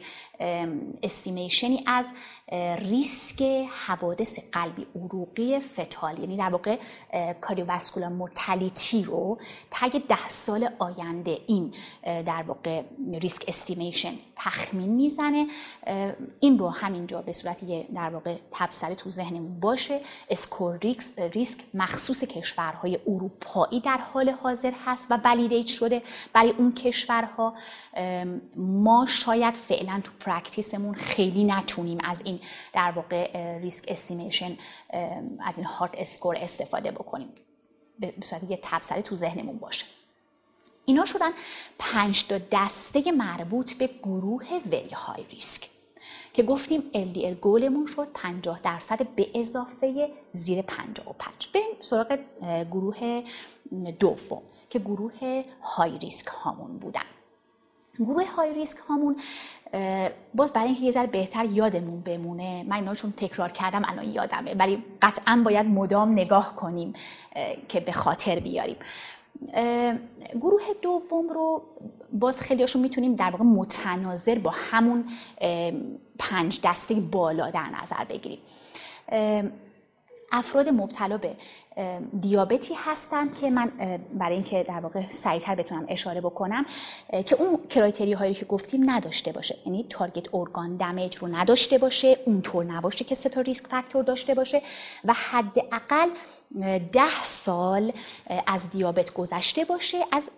estimation 1.04 1.76
ی 1.76 1.84
از 1.88 2.06
ریسک 2.80 3.42
حوادث 3.88 4.40
قلبی 4.52 4.88
عروقی 4.96 5.60
fatal. 5.60 6.20
یعنی 6.20 6.38
در 6.38 6.50
واقع 6.50 6.80
cardiovascular 7.42 8.10
mortality 8.10 9.04
رو 9.04 9.38
تو 9.72 10.02
ده 10.08 10.30
سال 10.30 10.70
آینده 10.80 11.38
این 11.48 11.74
در 12.04 12.44
واقع 12.48 12.84
risk 13.14 13.46
estimation 13.48 14.14
تخمین 14.36 14.90
می‌زنه. 14.90 15.48
این 16.40 16.60
رو 16.60 16.70
همینجا 16.70 17.22
به 17.22 17.32
صورت 17.32 17.64
یه 17.64 17.88
در 17.96 18.10
واقع 18.10 18.38
تبصره 18.52 18.96
تو 18.96 19.10
ذهنمون 19.10 19.60
باشه. 19.60 20.02
SCORE 20.30 20.80
risk 21.36 21.60
مخصوص 21.74 22.24
کشورهای 22.24 23.00
اروپایی 23.08 23.80
در 23.80 23.98
حال 23.98 24.30
حاضر 24.44 24.74
هست 24.86 25.08
و 25.10 25.20
validate 25.24 25.68
شده 25.68 26.02
برای 26.34 26.50
اون 26.50 26.74
کشورها 26.74 27.56
ما 28.56 29.06
شاید 29.06 29.58
فعلا 29.58 30.02
تو 30.04 30.12
practice 30.20 30.73
مون 30.73 30.94
خیلی 30.94 31.44
نتونیم 31.44 31.98
از 32.04 32.22
این 32.26 32.40
در 32.74 32.92
واقع 32.92 33.58
risk 33.58 33.86
estimation 33.88 34.58
از 35.46 35.58
این 35.58 35.66
heart 35.66 35.92
score 35.98 36.36
استفاده 36.38 36.92
بکنیم. 36.92 37.30
به 38.00 38.14
صورت 38.22 38.52
یه 38.52 38.60
تبصره 38.62 39.02
تو 39.02 39.16
ذهنمون 39.16 39.58
باشه. 39.58 39.86
اینا 40.86 41.06
شدن 41.06 41.32
پنج 41.80 42.28
تا 42.28 42.40
دسته 42.52 43.12
مربوط 43.12 43.74
به 43.74 43.90
گروه 44.04 44.62
very 44.66 44.90
high 44.90 45.24
risk. 45.32 45.70
که 46.34 46.44
گفتیم 46.44 46.84
LDL 46.94 47.36
گولمون 47.42 47.86
شد 47.86 48.08
50 48.14 48.60
درصد 48.64 49.08
به 49.16 49.28
اضافه 49.36 50.10
زیر 50.34 50.62
55 50.62 51.48
بریم 51.54 51.76
سراغ 51.80 52.20
گروه 52.72 53.24
دوم 54.00 54.42
که 54.70 54.80
گروه 54.80 55.44
های 55.62 55.98
ریسک 55.98 56.28
هامون 56.28 56.78
بودن. 56.78 57.02
گروه 58.00 58.32
های 58.36 58.54
ریسک 58.54 58.78
هامون 58.78 59.16
باز 60.36 60.54
برای 60.54 60.68
اینکه 60.68 60.82
یه 60.82 60.92
ذره 60.92 61.08
بهتر 61.08 61.46
یادمون 61.46 62.02
بمونه 62.02 62.64
من 62.64 62.76
اینا 62.76 62.96
چون 62.96 63.12
تکرار 63.12 63.50
کردم 63.50 63.82
الان 63.86 64.10
یادمه 64.10 64.54
ولی 64.54 64.84
قطعا 65.02 65.42
باید 65.46 65.66
مدام 65.66 66.12
نگاه 66.12 66.56
کنیم 66.56 66.94
که 67.70 67.80
به 67.80 67.92
خاطر 67.92 68.40
بیاریم. 68.40 68.78
گروه 70.42 70.62
دوم 70.82 71.30
رو 71.30 71.64
باز 72.14 72.40
خیلیاشون 72.42 72.82
می‌تونیم 72.82 73.16
در 73.16 73.30
واقع 73.30 73.44
متناظر 73.44 74.40
با 74.40 74.52
همون 74.54 75.06
پنج 76.20 76.60
دسته 76.64 76.96
بالا 76.96 77.50
در 77.50 77.70
نظر 77.82 78.04
بگیریم. 78.04 78.40
افراد 80.32 80.70
مبتلا 80.70 81.18
به 81.18 81.36
دیابتی 82.22 82.74
هستند 82.78 83.36
که 83.36 83.50
من 83.50 83.72
برای 84.14 84.34
اینکه 84.34 84.64
در 84.64 84.80
واقع 84.80 85.10
سریعتر 85.10 85.56
بتونم 85.56 85.86
اشاره 85.90 86.22
بکنم 86.22 86.66
که 87.26 87.36
اون 87.42 87.60
کرایتری 87.70 88.14
هایی 88.14 88.34
که 88.34 88.46
گفتیم 88.46 88.90
نداشته 88.90 89.32
باشه. 89.32 89.58
یعنی 89.66 89.86
تارگت 89.90 90.36
ارگان 90.36 90.76
دمیج 90.76 91.16
رو 91.16 91.28
نداشته 91.28 91.78
باشه 91.78 92.18
اونطور 92.26 92.66
نباشه 92.66 93.06
که 93.06 93.16
سه 93.16 93.30
تا 93.30 93.42
ریسک 93.42 93.68
فاکتور 93.68 94.04
داشته 94.04 94.34
باشه 94.34 94.62
و 95.06 95.14
حداقل 95.14 96.10
ده 96.92 97.24
سال 97.24 97.92
از 98.48 98.70
دیابت 98.70 99.14
گذشته 99.14 99.66
باشه 99.66 99.98
از 100.12 100.30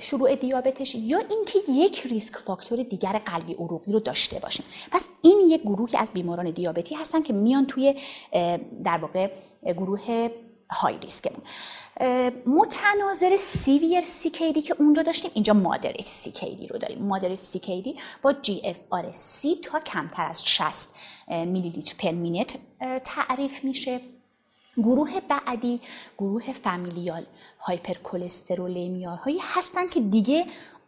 شروع 0.00 0.34
دیابتش 0.34 0.94
یا 0.94 1.18
اینکه 1.18 1.58
یک 1.72 2.06
risk 2.06 2.36
factor 2.36 2.82
دیگر 2.82 3.20
قلبی 3.24 3.54
عروقی 3.54 3.92
رو 3.92 4.00
داشته 4.00 4.38
باشیم. 4.38 4.66
پس 4.92 5.08
این 5.22 5.40
یک 5.48 5.62
گروهی 5.62 5.96
از 5.98 6.12
بیماران 6.12 6.50
دیابتی 6.50 6.94
هستن 6.94 7.22
که 7.22 7.32
میان 7.32 7.66
توی 7.66 7.94
در 8.84 8.98
واقع 8.98 9.30
گروه 9.66 10.30
high 10.70 10.98
risk 10.98 11.23
مون 11.23 11.42
متناظر 12.46 13.36
severe 13.36 14.00
CKD 14.00 14.62
که 14.62 14.74
اونجا 14.78 15.02
داشتیم 15.02 15.30
اینجا 15.34 15.52
moderate 15.52 16.00
CKD 16.00 16.66
رو 16.66 16.78
داریم. 16.78 17.02
moderate 17.02 17.34
CKD 17.34 17.96
با 18.22 18.32
GFR 18.32 19.12
سی 19.12 19.56
تا 19.56 19.80
کمتر 19.80 20.26
از 20.26 20.48
60 20.48 20.88
میلی 21.28 21.68
لیتر 21.68 21.94
per 21.98 22.10
minute 22.10 22.56
تعریف 23.04 23.64
میشه. 23.64 24.00
گروه 24.76 25.20
بعدی 25.20 25.80
گروه 26.18 26.52
familial 26.52 27.26
hypercholesterolemia 27.60 29.10
هایی 29.10 29.38
هستن 29.42 29.88
که 29.88 30.00
دیگه 30.00 30.46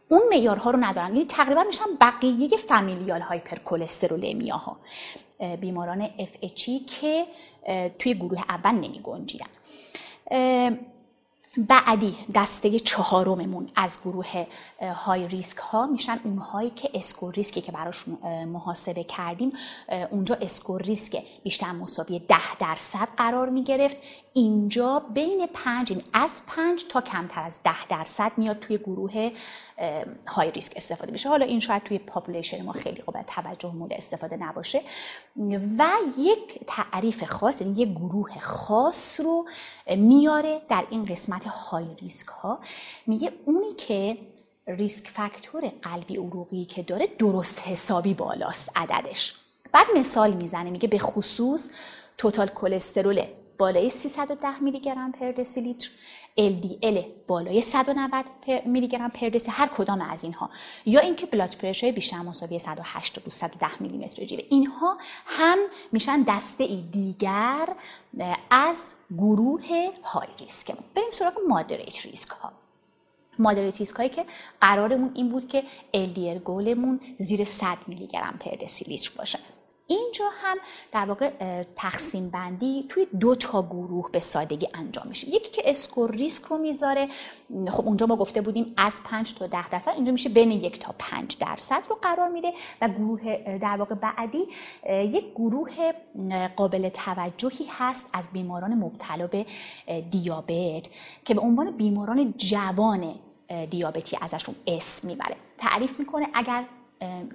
اون 0.09 0.21
معیارها 0.29 0.71
رو 0.71 0.79
ندارن. 0.83 1.07
یعنی 1.07 1.25
تقریبا 1.25 1.63
میشن 1.63 1.85
بقیه 2.01 2.57
familial 2.57 3.21
hypercholesterolemia 3.21 4.55
ها 4.55 4.77
بیماران 5.61 6.09
FH 6.19 6.37
که 6.87 7.25
توی 7.99 8.13
گروه 8.13 8.39
اول 8.49 8.71
نمی 8.71 8.99
گنجیدن 9.03 9.47
بعدی 11.57 12.15
دسته 12.35 12.79
چهارممون 12.79 13.69
از 13.75 13.99
گروه 14.01 14.45
high 14.81 15.27
risk 15.27 15.57
ها 15.57 15.87
میشن 15.87 16.19
اونهایی 16.23 16.69
که 16.69 16.89
SCORE 16.93 17.33
risk 17.33 17.55
ی 17.55 17.61
که 17.61 17.71
براشون 17.71 18.17
محاسبه 18.45 19.03
کردیم. 19.03 19.51
اونجا 20.11 20.37
SCORE 20.41 20.81
risk 20.81 21.23
بیشتر 21.43 21.71
مساوی 21.71 22.19
ده 22.19 22.55
درصد 22.59 23.07
قرار 23.17 23.49
می‌گرفت. 23.49 23.97
اینجا 24.33 24.99
بین 24.99 25.47
پنج 25.53 25.91
این 25.91 26.01
از 26.13 26.43
پنج 26.47 26.85
تا 26.89 27.01
کمتر 27.01 27.41
از 27.41 27.63
ده 27.63 27.87
درصد 27.87 28.31
میاد 28.37 28.59
توی 28.59 28.77
گروه 28.77 29.31
high 30.27 30.51
risk 30.51 30.73
استفاده 30.75 31.11
میشه. 31.11 31.29
حالا 31.29 31.45
این 31.45 31.59
شاید 31.59 31.83
توی 31.83 31.99
population 31.99 32.65
ما 32.65 32.71
خیلی 32.71 33.01
قابل 33.01 33.21
توجه 33.21 33.75
مورد 33.75 33.93
استفاده 33.93 34.37
نباشه. 34.37 34.81
و 35.79 35.87
یک 36.17 36.59
تعریف 36.67 37.23
خاص 37.23 37.61
یعنی 37.61 37.81
یک 37.81 37.89
گروه 37.89 38.39
خاص 38.39 39.19
رو 39.19 39.45
میاره 39.95 40.61
در 40.69 40.85
این 40.89 41.03
قسمت 41.03 41.45
high 41.45 41.85
risk 42.01 42.27
ها. 42.27 42.59
میگه 43.07 43.31
اونی 43.45 43.73
که 43.73 44.17
ریسک 44.67 45.07
فاکتور 45.07 45.71
قلبی 45.81 46.15
عروقی 46.15 46.65
که 46.65 46.81
داره 46.81 47.07
درست 47.07 47.67
حسابی 47.67 48.13
بالاست 48.13 48.69
عددش. 48.75 49.35
بعد 49.71 49.87
مثال 49.95 50.33
می‌زنه 50.33 50.69
میگه 50.69 50.87
به 50.87 50.97
خصوص 50.97 51.69
توتال 52.17 52.47
کلسترول 52.47 53.23
بالای 53.57 53.89
310 53.89 54.59
میلی 54.59 54.79
گرم 54.79 55.11
پر 55.11 55.31
دسیلیتر 55.31 55.89
LDL 56.39 57.03
بالای 57.27 57.61
190 57.61 58.25
میلی 58.65 58.87
گرم 58.87 59.09
پر 59.09 59.29
دسی 59.29 59.51
هر 59.51 59.67
کدام 59.67 60.01
از 60.01 60.23
اینها. 60.23 60.49
یا 60.85 60.99
اینکه 60.99 61.25
بلاد 61.25 61.55
پرشر 61.55 61.91
بیشتر 61.91 62.17
مساوی 62.17 62.59
108 62.59 63.15
تا 63.15 63.21
210 63.21 63.81
میلی 63.81 63.97
متر 63.97 64.25
جیوه 64.25 64.43
اینها 64.49 64.97
هم 65.25 65.57
میشن 65.91 66.21
دسته 66.27 66.63
ای 66.63 66.83
دیگر 66.91 67.67
از 68.49 68.93
گروه 69.17 69.91
های 70.03 70.27
ریسک. 70.39 70.71
بریم 70.95 71.11
سراغ 71.11 71.33
مادریت 71.47 72.05
ریسک 72.05 72.29
ها. 72.29 72.51
مادریت 73.39 73.77
ریسک 73.79 73.95
هایی 73.95 74.09
که 74.09 74.25
قرارمون 74.61 75.11
این 75.13 75.29
بود 75.29 75.47
که 75.47 75.63
LDL 75.93 76.41
گولمون 76.43 76.99
زیر 77.19 77.43
100 77.43 77.77
میلی 77.87 78.07
گرم 78.07 78.37
پر 78.39 78.55
دسیلیتر 78.55 79.11
باشه. 79.17 79.39
اینجا 79.89 80.25
هم 80.41 80.57
در 80.91 81.05
واقع 81.05 81.31
تقسیم 81.75 82.29
بندی 82.29 82.85
توی 82.89 83.07
دو 83.19 83.35
تا 83.35 83.61
گروه 83.61 84.11
به 84.11 84.19
سادگی 84.19 84.67
انجام 84.73 85.07
میشه. 85.07 85.29
یکی 85.29 85.51
که 85.51 85.61
اسکور 85.65 86.11
ریسک 86.11 86.43
رو 86.43 86.57
می‌ذاره 86.57 87.07
خب 87.67 87.85
اونجا 87.85 88.05
ما 88.05 88.15
گفته 88.15 88.41
بودیم 88.41 88.73
از 88.77 89.01
5 89.03 89.33
تا 89.33 89.47
10 89.47 89.69
درصد 89.69 89.91
اینجا 89.91 90.11
میشه 90.11 90.29
بین 90.29 90.51
یک 90.51 90.79
تا 90.79 90.95
5 90.97 91.37
درصد 91.37 91.83
رو 91.89 91.95
قرار 92.01 92.29
میده 92.29 92.53
و 92.81 92.89
گروه 92.89 93.57
در 93.57 93.77
واقع 93.77 93.95
بعدی 93.95 94.47
یک 94.89 95.25
گروه 95.35 95.91
قابل 96.55 96.89
توجهی 96.89 97.65
هست 97.69 98.09
از 98.13 98.29
بیماران 98.33 98.73
مبتلا 98.73 99.27
به 99.27 99.45
دیابت 100.11 100.89
که 101.25 101.33
به 101.33 101.41
عنوان 101.41 101.71
بیماران 101.71 102.33
جوان 102.37 103.15
دیابتی 103.69 104.17
ازشون 104.21 104.55
اسم 104.67 105.07
می‌بره. 105.07 105.35
تعریف 105.57 105.99
می‌کنه 105.99 106.27
اگر 106.33 106.65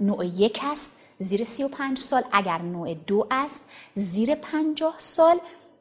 نوع 0.00 0.26
یک 0.26 0.60
است 0.62 0.96
زیر 1.18 1.44
35 1.44 1.98
سال 1.98 2.22
اگر 2.32 2.58
نوع 2.58 2.94
دو 2.94 3.26
است 3.30 3.64
زیر 3.94 4.34
50 4.34 4.94
سال 4.98 5.40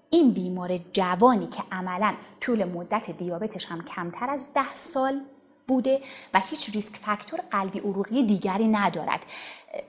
این 0.09 0.31
بیمار 0.31 0.77
جوانی 0.93 1.47
که 1.47 1.63
عملا 1.71 2.13
طول 2.41 2.63
مدت 2.63 3.11
دیابتش 3.11 3.65
هم 3.65 3.81
کمتر 3.81 4.29
از 4.29 4.53
10 4.53 4.75
سال 4.75 5.21
بوده 5.67 6.01
و 6.33 6.39
هیچ 6.39 6.69
ریسک 6.69 6.95
فاکتور 6.95 7.39
قلبی 7.51 7.79
عروقی 7.79 8.23
دیگری 8.23 8.67
ندارد. 8.67 9.25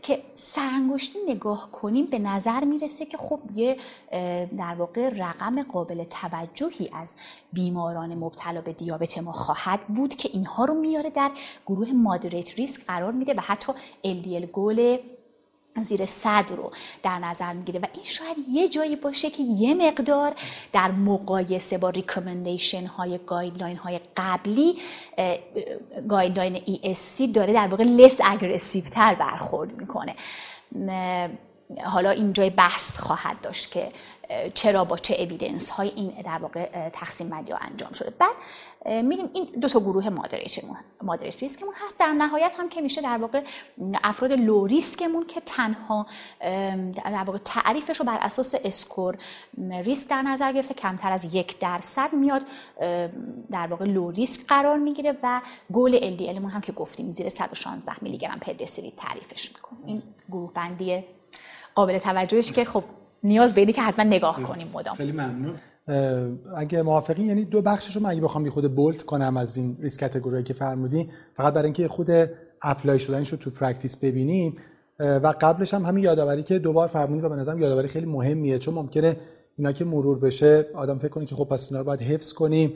که 0.02 0.22
سرانگشتی 0.34 1.18
نگاه 1.28 1.70
کنیم 1.72 2.06
به 2.06 2.18
نظر 2.18 2.64
می‌رسه 2.64 3.06
که 3.06 3.16
خب 3.16 3.40
یه 3.54 3.76
در 4.58 4.74
واقع 4.78 5.08
رقم 5.08 5.62
قابل 5.62 6.04
توجهی 6.04 6.90
از 6.92 7.14
بیماران 7.52 8.14
مبتلا 8.14 8.60
به 8.60 8.72
دیابت 8.72 9.18
ما 9.18 9.32
خواهد 9.32 9.86
بود 9.86 10.14
که 10.14 10.30
اینها 10.32 10.64
رو 10.64 10.74
میاره 10.74 11.10
در 11.10 11.30
گروه 11.66 11.92
moderate 11.92 12.54
risk 12.54 12.86
قرار 12.86 13.12
میده 13.12 13.34
و 13.34 13.40
حتی 13.40 13.72
LDL 14.04 14.46
goal 14.46 14.98
زیر 15.80 16.06
صد 16.06 16.52
رو 16.56 16.70
در 17.02 17.18
نظر 17.18 17.52
می‌گیره. 17.52 17.80
و 17.80 17.86
این 17.94 18.04
شاید 18.04 18.36
یه 18.52 18.68
جایی 18.68 18.96
باشه 18.96 19.30
که 19.30 19.42
یه 19.42 19.74
مقدار 19.74 20.34
در 20.72 20.90
مقایسه 20.90 21.78
با 21.78 21.90
recommendation 21.90 22.86
های 22.86 23.18
guideline 23.26 23.76
های 23.76 24.00
قبلی 24.16 24.78
guideline 26.08 26.56
ESC 26.56 27.28
داره 27.34 27.52
در 27.52 27.66
واقع 27.66 27.84
less 27.84 28.20
aggressive 28.24 28.84
تر 28.84 29.14
برخورد 29.14 29.72
می‌کنه. 29.72 30.14
حالا 31.84 32.10
اینجای 32.10 32.50
بحث 32.50 32.98
خواهد 32.98 33.40
داشت 33.40 33.72
که 33.72 33.88
چرا 34.54 34.84
با 34.84 34.96
چه 34.96 35.14
evidence 35.14 35.70
های 35.70 35.88
این 35.88 36.10
در 36.24 36.38
واقع 36.38 36.88
تقسیم 36.88 37.28
بندی 37.28 37.52
انجام 37.60 37.92
شده. 37.92 38.10
بعد 38.10 38.34
میریم 38.84 39.30
این 39.32 39.44
دو 39.60 39.68
تا 39.68 39.80
گروه 39.80 40.08
moderate 40.08 40.58
مون 40.58 40.76
moderate 41.02 41.42
risk 41.42 41.60
مون 41.60 41.74
هست. 41.84 41.98
در 41.98 42.12
نهایت 42.12 42.52
هم 42.58 42.68
که 42.68 42.80
میشه 42.80 43.02
در 43.02 43.18
واقع 43.18 43.42
افراد 44.04 44.32
low 44.32 44.66
risk 44.66 45.00
مون 45.00 45.26
که 45.26 45.40
تنها 45.40 46.06
در 46.96 47.24
واقع 47.26 47.38
تعریفش 47.38 48.00
رو 48.00 48.06
بر 48.06 48.18
اساس 48.20 48.54
SCORE 48.64 49.18
risk 49.70 50.08
در 50.08 50.22
نظر 50.22 50.52
گرفته 50.52 50.74
کمتر 50.74 51.12
از 51.12 51.34
یک 51.34 51.58
درصد 51.58 52.12
میاد 52.12 52.42
در 53.50 53.66
واقع 53.66 53.84
low 53.84 54.10
risk 54.10 54.46
قرار 54.46 54.78
می‌گیره 54.78 55.18
و 55.22 55.40
goal 55.72 56.16
LDL 56.16 56.44
هم 56.44 56.60
که 56.60 56.72
گفتیم 56.72 57.10
زیر 57.10 57.28
116 57.28 57.92
میلی 58.00 58.18
گرم 58.18 58.38
پر 58.38 58.52
تعریفش 58.96 59.52
می‌کنه 59.54 59.78
این 59.86 60.02
گروه 60.28 60.52
بندی 60.52 61.04
قابل 61.74 61.98
توجهش 61.98 62.52
که 62.52 62.64
خب 62.64 62.84
نیاز 63.22 63.54
به 63.54 63.72
که 63.72 63.82
حتما 63.82 64.04
نگاه 64.04 64.42
کنیم 64.42 64.70
مدام. 64.74 64.96
خیلی 64.96 65.12
ممنون. 65.12 65.58
اگه 66.56 66.82
موافقی 66.82 67.22
یعنی 67.22 67.44
دو 67.44 67.62
بخشش 67.62 67.96
رو 67.96 68.02
من 68.02 68.10
اگه 68.10 68.20
بخوام 68.20 68.50
خب 68.50 68.74
bold 68.74 69.02
کنم 69.02 69.36
از 69.36 69.56
این 69.56 69.76
risk 69.80 70.00
category 70.00 70.42
که 70.42 70.54
فرمودین 70.54 71.08
فقط 71.34 71.54
برای 71.54 71.64
اینکه 71.64 71.88
خود 71.88 72.10
apply 72.62 72.98
شدنش 72.98 73.28
رو 73.28 73.38
تو 73.38 73.50
practice 73.50 73.96
ببینیم. 73.96 74.56
و 74.98 75.34
قبلش 75.40 75.74
هم 75.74 75.84
همین 75.84 76.04
یادآوری 76.04 76.42
که 76.42 76.58
دوبار 76.58 76.88
فرمودین 76.88 77.24
و 77.24 77.28
به 77.28 77.36
نظرم 77.36 77.60
یادآوری 77.60 77.88
خیلی 77.88 78.06
مهمیه 78.06 78.58
چون 78.58 78.74
ممکنه 78.74 79.16
اینا 79.56 79.72
که 79.72 79.84
مرور 79.84 80.18
بشه 80.18 80.66
آدم 80.74 80.98
فکر 80.98 81.08
کنه 81.08 81.26
که 81.26 81.34
خب 81.34 81.44
پس 81.44 81.68
اینا 81.70 81.80
رو 81.80 81.86
باید 81.86 82.00
حفظ 82.00 82.32
کنیم. 82.32 82.74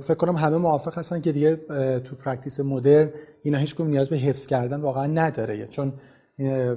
فکر 0.00 0.14
کنم 0.14 0.36
همه 0.36 0.56
موافق 0.56 0.98
هستن 0.98 1.20
که 1.20 1.32
دیگه 1.32 1.56
تو 2.04 2.16
practice 2.16 2.60
مدرن 2.60 3.10
اینا 3.42 3.58
هیچ 3.58 3.80
نیاز 3.80 4.08
به 4.08 4.16
حفظ 4.16 4.46
کردن 4.46 4.80
واقعا 4.80 5.06
نداره 5.06 5.66
چون 5.66 5.92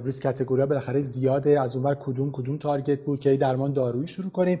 risk 0.04 0.22
category 0.22 0.66
بالاخره 0.66 1.00
زیاده 1.00 1.60
از 1.60 1.76
اونور 1.76 1.94
کدوم 1.94 2.30
کدوم 2.30 2.56
target 2.56 3.00
بود 3.00 3.20
که 3.20 3.36
درمان 3.36 3.72
دارویی 3.72 4.06
شروع 4.06 4.30
کنیم. 4.30 4.60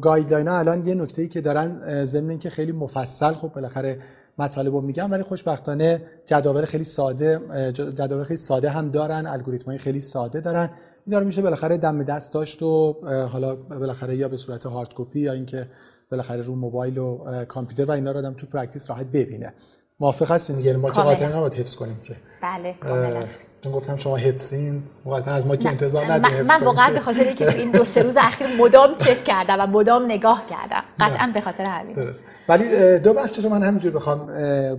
guideline 0.00 0.48
ها 0.48 0.58
الان 0.58 0.86
یه 0.86 0.94
نکته 0.94 1.22
ای 1.22 1.28
که 1.28 1.40
دارن 1.40 2.04
ضمن 2.04 2.38
که 2.38 2.50
خیلی 2.50 2.72
مفصل 2.72 3.32
خب 3.32 3.48
بالاخره 3.48 3.98
مطالب 4.38 4.74
رو 4.74 4.80
میگم 4.80 5.10
ولی 5.10 5.22
خوشبختانه 5.22 6.02
جداول 6.26 6.64
خیلی 6.64 6.84
ساده 6.84 7.40
جداول 7.72 8.24
خیلی 8.24 8.36
ساده 8.36 8.70
هم 8.70 8.90
دارن 8.90 9.26
الگوریتم 9.26 9.76
خیلی 9.76 10.00
ساده 10.00 10.40
دارن. 10.40 10.70
این 11.06 11.12
داره 11.12 11.24
میشه 11.24 11.42
بالاخره 11.42 11.76
دم 11.76 12.02
دست 12.02 12.34
داشت 12.34 12.62
و 12.62 12.96
حالا 13.32 13.56
بالاخره 13.56 14.16
یا 14.16 14.28
به 14.28 14.36
صورت 14.36 14.66
hard 14.66 14.88
copy 14.94 15.20
یا 15.20 15.32
اینکه 15.32 15.68
بالاخره 16.10 16.42
رو 16.42 16.54
موبایل 16.54 16.98
و 16.98 17.44
کامپیوتر 17.44 17.84
و 17.84 17.90
اینا 17.90 18.12
رو 18.12 18.18
آدم 18.18 18.34
تو 18.34 18.46
practice 18.46 18.90
راحت 18.90 19.06
ببینه. 19.06 19.54
موافق 20.00 20.30
هستین؟ 20.30 20.56
دیگه 20.56 20.76
ما 20.76 20.90
که 20.90 21.00
قاطعا 21.00 21.36
نباید 21.36 21.54
حفظ 21.54 21.76
کنیم 21.76 22.00
که. 22.02 22.16
بله 22.42 22.74
کاملا. 22.80 23.26
چون 23.64 23.72
گفتم 23.72 23.96
شما 23.96 24.16
حفظین 24.16 24.82
واقعا 25.04 25.34
از 25.34 25.46
ما 25.46 25.56
که 25.56 25.68
انتظار 25.68 26.04
نداریم 26.04 26.46
من, 26.46 26.58
من 26.58 26.64
واقعا 26.64 26.92
به 26.92 27.00
خاطر 27.00 27.24
اینکه 27.24 27.56
این 27.56 27.70
دو 27.70 27.84
سه 27.84 28.02
روز 28.02 28.16
اخیر 28.16 28.46
مدام 28.56 28.96
چک 28.98 29.24
کردم 29.24 29.60
و 29.60 29.66
مدام 29.66 30.04
نگاه 30.04 30.44
کردم. 30.50 30.82
قطعا 31.00 31.30
به 31.34 31.40
خاطر 31.40 31.64
همین. 31.64 31.94
درست. 31.94 32.24
ولی 32.48 32.98
دو 32.98 33.12
بخشش 33.14 33.44
من 33.44 33.62
همینجور 33.62 33.92
بخوام 33.92 34.26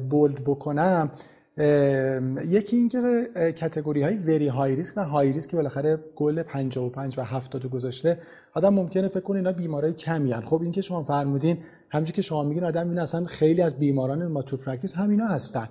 bold 0.10 0.44
بکنم. 0.45 1.12
یکی 2.48 2.77
اینکه 2.77 3.29
category 3.60 4.03
های 4.03 4.17
very 4.18 4.48
high 4.48 4.75
risk 4.75 4.98
و 4.98 5.03
high 5.03 5.34
risk 5.34 5.50
که 5.50 5.57
بالاخره 5.57 6.00
گل 6.15 6.43
55 6.43 7.19
و 7.19 7.24
70 7.24 7.69
گذاشته 7.69 8.17
آدم 8.53 8.74
ممکنه 8.74 9.07
فکر 9.07 9.19
کنه 9.19 9.38
اینا 9.38 9.51
بیمارای 9.51 9.93
کمی 9.93 10.31
هن. 10.31 10.41
خب 10.41 10.62
این 10.62 10.71
که 10.71 10.81
شما 10.81 11.03
فرمودین 11.03 11.57
همونجوری 11.89 12.15
که 12.15 12.22
شما 12.22 12.44
میگین 12.44 12.63
آدم 12.63 12.89
این 12.89 13.00
اصلا 13.00 13.25
خیلی 13.25 13.61
از 13.61 13.79
بیماران 13.79 14.27
ما 14.27 14.42
تو 14.42 14.57
practice 14.57 14.96
همینا 14.96 15.27
هستن. 15.27 15.70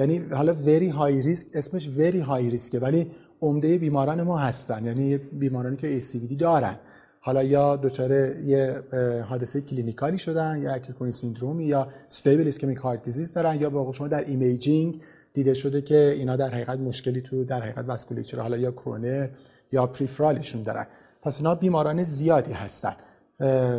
یعنی 0.00 0.18
حالا 0.18 0.54
very 0.54 0.88
high 0.88 1.22
risk 1.22 1.46
اسمش 1.54 1.88
very 1.88 2.20
high 2.20 2.50
risk 2.50 2.72
ه 2.72 2.78
ولی 2.78 3.10
عمده 3.40 3.78
بیماران 3.78 4.22
ما 4.22 4.38
هستن. 4.38 4.84
یعنی 4.84 5.18
بیمارانی 5.18 5.76
که 5.76 6.00
ASCVD 6.00 6.32
دارن. 6.38 6.76
حالا 7.20 7.42
یا 7.42 7.76
دچار 7.76 8.12
یه 8.40 8.82
حادثه 9.28 9.60
clinical 9.60 10.12
ی 10.12 10.18
شدن 10.18 10.58
یا 10.62 10.74
acute 10.74 11.10
syndrome 11.10 11.60
یا 11.60 11.88
stable 12.06 12.48
ischemic 12.48 12.78
heart 12.78 13.02
disease 13.02 13.34
دارن 13.34 13.60
یا 13.60 13.70
با 13.70 13.92
شما 13.92 14.08
در 14.08 14.24
imaging 14.24 15.02
دیده 15.32 15.54
شده 15.54 15.82
که 15.82 16.14
اینا 16.18 16.36
در 16.36 16.48
حقیقت 16.48 16.78
مشکلی 16.78 17.20
تو 17.20 17.44
در 17.44 17.60
حقیقت 17.60 17.88
vasculature 17.88 18.40
حالا 18.40 18.56
یا 18.56 18.72
کرونر 18.72 19.28
یا 19.72 19.86
peripheral 19.86 20.40
شون 20.40 20.62
دارن. 20.62 20.86
پس 21.22 21.36
اینا 21.36 21.54
بیماران 21.54 22.02
زیادی 22.02 22.52
هستن. 22.52 22.94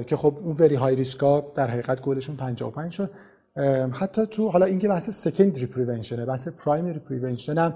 که 0.08 0.16
خب 0.16 0.38
اون 0.44 0.56
very 0.60 0.76
high 0.76 0.96
risk 0.96 1.41
ا 1.41 1.52
در 1.56 1.68
حقیقت 1.68 2.02
گلشون 2.02 2.36
55 2.36 2.92
شد. 2.92 3.12
حتی 3.92 4.26
تو 4.26 4.50
حالا 4.50 4.66
اینکه 4.66 4.88
بحث 4.88 5.10
secondary 5.10 5.66
prevention 5.66 6.20
ه 6.20 6.26
بحث 6.26 6.48
primary 6.48 7.00
prevention 7.00 7.58
هم 7.58 7.74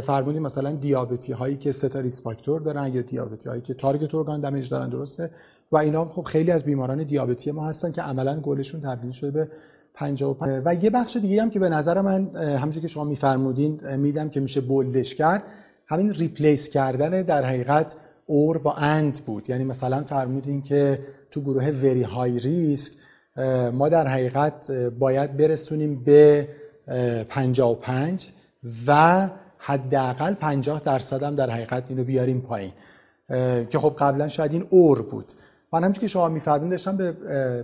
فرمودیم 0.00 0.42
مثلا 0.42 0.72
دیابتی 0.72 1.32
هایی 1.32 1.56
که 1.56 1.72
سه 1.72 1.88
تا 1.88 2.00
risk 2.00 2.22
factor 2.22 2.60
دارن 2.60 2.94
یا 2.94 3.02
دیابتی 3.02 3.48
هایی 3.48 3.62
که 3.62 3.74
target 3.74 4.14
organ 4.14 4.40
damage 4.40 4.68
دارن 4.68 4.88
درسته؟ 4.88 5.30
و 5.72 5.76
اینا 5.76 6.04
خب 6.04 6.22
خیلی 6.22 6.50
از 6.50 6.64
بیماران 6.64 7.02
دیابتی 7.02 7.50
ما 7.50 7.66
هستن 7.66 7.92
که 7.92 8.02
عملا 8.02 8.40
گلشون 8.40 8.80
تبدیل 8.80 9.10
شده 9.10 9.30
به 9.30 9.48
55 9.94 10.62
و 10.64 10.74
یه 10.74 10.90
بخش 10.90 11.16
دیگه 11.16 11.42
هم 11.42 11.50
که 11.50 11.58
به 11.58 11.68
نظر 11.68 12.00
من 12.00 12.36
همونجوری 12.36 12.80
که 12.80 12.88
شما 12.88 13.04
میفرمودین 13.04 13.96
میدم 13.96 14.28
که 14.28 14.40
میشه 14.40 14.60
bold 14.60 14.96
ش 14.96 15.14
کرد 15.14 15.44
همین 15.86 16.14
ریپلیس 16.14 16.68
کردن 16.70 17.22
در 17.22 17.44
حقیقت 17.44 17.96
اور 18.26 18.58
با 18.58 18.72
اند 18.72 19.20
بود. 19.26 19.50
یعنی 19.50 19.64
مثلا 19.64 20.04
فرمودین 20.04 20.62
که 20.62 20.98
تو 21.30 21.40
گروه 21.40 21.70
وری 21.70 22.02
های 22.02 22.40
ریسک 22.40 22.92
ما 23.72 23.88
در 23.88 24.06
حقیقت 24.06 24.72
باید 24.72 25.36
برسونیم 25.36 26.04
به 26.04 26.48
55 27.28 28.28
و 28.86 29.28
حداقل 29.58 30.34
50 30.34 30.80
درصد 30.80 31.22
هم 31.22 31.34
در 31.34 31.50
حقیقت 31.50 31.90
اینو 31.90 32.04
بیاریم 32.04 32.40
پایین. 32.40 32.72
که 33.70 33.78
خب 33.78 33.96
قبلا 33.98 34.28
شاید 34.28 34.52
این 34.52 34.66
اور 34.70 35.02
بود. 35.02 35.32
من 35.72 35.84
همچون 35.84 36.00
که 36.00 36.08
شما 36.08 36.28
میفرمایید 36.28 36.70
داشتم 36.70 36.96
به 36.96 37.12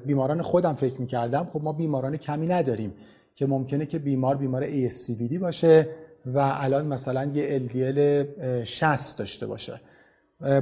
بیماران 0.07 0.43
خودم 0.43 0.75
فکر 0.75 1.01
می‌کردم. 1.01 1.45
خب 1.45 1.61
ما 1.63 1.73
بیماران 1.73 2.17
کمی 2.17 2.47
نداریم 2.47 2.95
که 3.35 3.47
ممکنه 3.47 3.87
که 3.87 3.99
بیمار 3.99 4.37
بیمار 4.37 4.69
ASCVD 4.69 5.39
باشه 5.39 5.89
و 6.27 6.39
الان 6.39 6.87
مثلا 6.87 7.25
یه 7.25 7.59
LDL 7.59 8.65
60 8.65 9.19
داشته 9.19 9.47
باشه. 9.47 9.81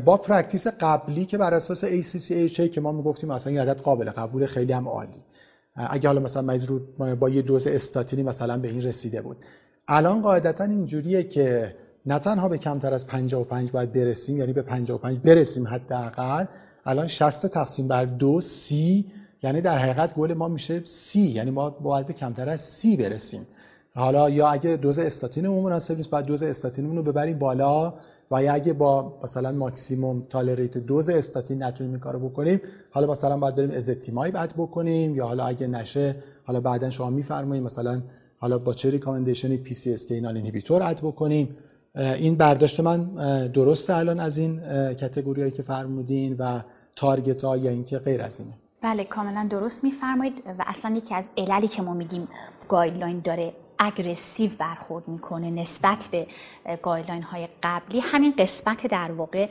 با 0.04 0.16
practice 0.16 0.66
قبلی 0.66 1.26
که 1.26 1.38
بر 1.38 1.54
اساس 1.54 1.84
ACC/AHA 1.85 2.68
که 2.70 2.80
ما 2.80 2.92
می‌گفتیم 2.92 3.32
مثلا 3.32 3.50
این 3.50 3.60
عدد 3.60 3.80
قابل 3.80 4.10
قبول 4.10 4.46
خیلی 4.46 4.72
هم 4.72 4.88
عالی. 4.88 5.22
اگه 5.76 6.08
حالا 6.08 6.20
مثلا 6.20 6.42
مریض 6.42 6.66
با 7.20 7.28
یه 7.28 7.42
دوز 7.42 7.66
استاتینی 7.66 8.22
مثلا 8.22 8.58
به 8.58 8.68
این 8.68 8.82
رسیده 8.82 9.22
بود. 9.22 9.37
الان 9.88 10.22
قاعدتا 10.22 10.64
اینجوریه 10.64 11.22
که 11.22 11.74
نه 12.06 12.18
تنها 12.18 12.48
به 12.48 12.58
کمتر 12.58 12.94
از 12.94 13.06
55 13.06 13.70
باید 13.70 13.92
برسیم 13.92 14.38
یعنی 14.38 14.52
به 14.52 14.62
55 14.62 15.18
برسیم 15.18 15.68
حداقل. 15.68 16.44
الان 16.87 17.06
60 17.06 17.46
تقسیم 17.46 17.88
بر 17.88 18.04
دو 18.04 18.40
سی 18.40 19.06
یعنی 19.42 19.60
در 19.60 19.78
حقیقت 19.78 20.14
گل 20.14 20.34
ما 20.34 20.48
میشه 20.48 20.82
سی 20.84 21.20
یعنی 21.20 21.50
ما 21.50 21.70
باید 21.70 22.06
به 22.06 22.12
کمتر 22.12 22.48
از 22.48 22.60
سی 22.60 22.96
برسیم. 22.96 23.46
حالا 23.94 24.30
یا 24.30 24.48
اگه 24.48 24.76
دوز 24.76 24.98
استاتینمون 24.98 25.64
مناسب 25.64 25.96
نیست 25.96 26.10
باید 26.10 26.24
دوز 26.24 26.42
استاتینمون 26.42 26.96
رو 26.96 27.02
ببریم 27.02 27.38
بالا. 27.38 27.94
و 28.30 28.34
اگه 28.50 28.72
با 28.72 29.20
مثلا 29.22 29.52
maximum 29.52 30.26
tolerated 30.30 30.78
dose 30.78 31.09
استاتین 31.08 31.62
نتونیم 31.62 31.92
این 31.92 32.00
کارو 32.00 32.28
بکنیم 32.28 32.60
حالا 32.90 33.10
مثلا 33.10 33.38
باید 33.38 33.54
بریم 33.54 33.70
ازتیمایب 33.70 34.30
add 34.30 34.54
بکنیم 34.58 35.16
یا 35.16 35.26
حالا 35.26 35.46
اگه 35.46 35.66
نشه 35.66 36.16
حالا 36.44 36.60
بعدا 36.60 36.90
شما 36.90 37.10
میفرمایید 37.10 37.64
مثلا 37.64 38.02
حالا 38.38 38.58
با 38.58 38.74
چه 38.74 38.90
recommendationی 38.90 39.57
PCS 39.57 40.11
inhibitor 40.11 40.83
add 40.83 41.00
بکنیم. 41.00 41.56
این 41.94 42.34
برداشت 42.34 42.80
من 42.80 43.04
درسته 43.46 43.96
الان 43.96 44.20
از 44.20 44.38
این 44.38 44.60
categoryایی 44.94 45.50
که 45.50 45.62
فرمودین 45.62 46.37
و 46.38 46.60
target 46.96 47.44
ها 47.44 47.56
یا 47.56 47.70
اینکه 47.70 47.98
غیر 47.98 48.22
از 48.22 48.40
اینه. 48.40 48.52
بله 48.82 49.04
کاملا 49.04 49.46
درست 49.50 49.84
میفرمایید 49.84 50.42
و 50.58 50.64
اصلا 50.66 50.96
یکی 50.96 51.14
از 51.14 51.28
عللی 51.37 51.68
که 51.68 51.82
ما 51.82 51.94
میگیم 51.94 52.28
guideline 52.68 53.20
داره 53.24 53.52
aggressive 53.78 54.50
برخورد 54.58 55.08
می‌کنه 55.08 55.50
نسبت 55.50 56.08
به 56.12 56.26
guideline 56.83 57.22
های 57.22 57.48
قبلی. 57.62 58.00
همین 58.00 58.34
قسمت 58.38 58.87
در 58.87 59.12
واقع 59.12 59.48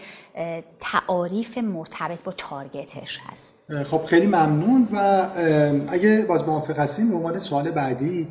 تعاریف 0.80 1.58
مرتبط 1.58 2.24
با 2.24 2.32
targetش 2.32 3.20
هست. 3.24 3.66
خب 3.86 4.06
خیلی 4.06 4.26
ممنون 4.26 4.88
و 4.94 5.28
اگه 5.88 6.26
باز 6.28 6.44
موافق 6.44 6.80
هستیم 6.80 7.10
به 7.10 7.16
عنوان 7.16 7.40
سوال 7.40 7.72
بعدی 7.72 8.28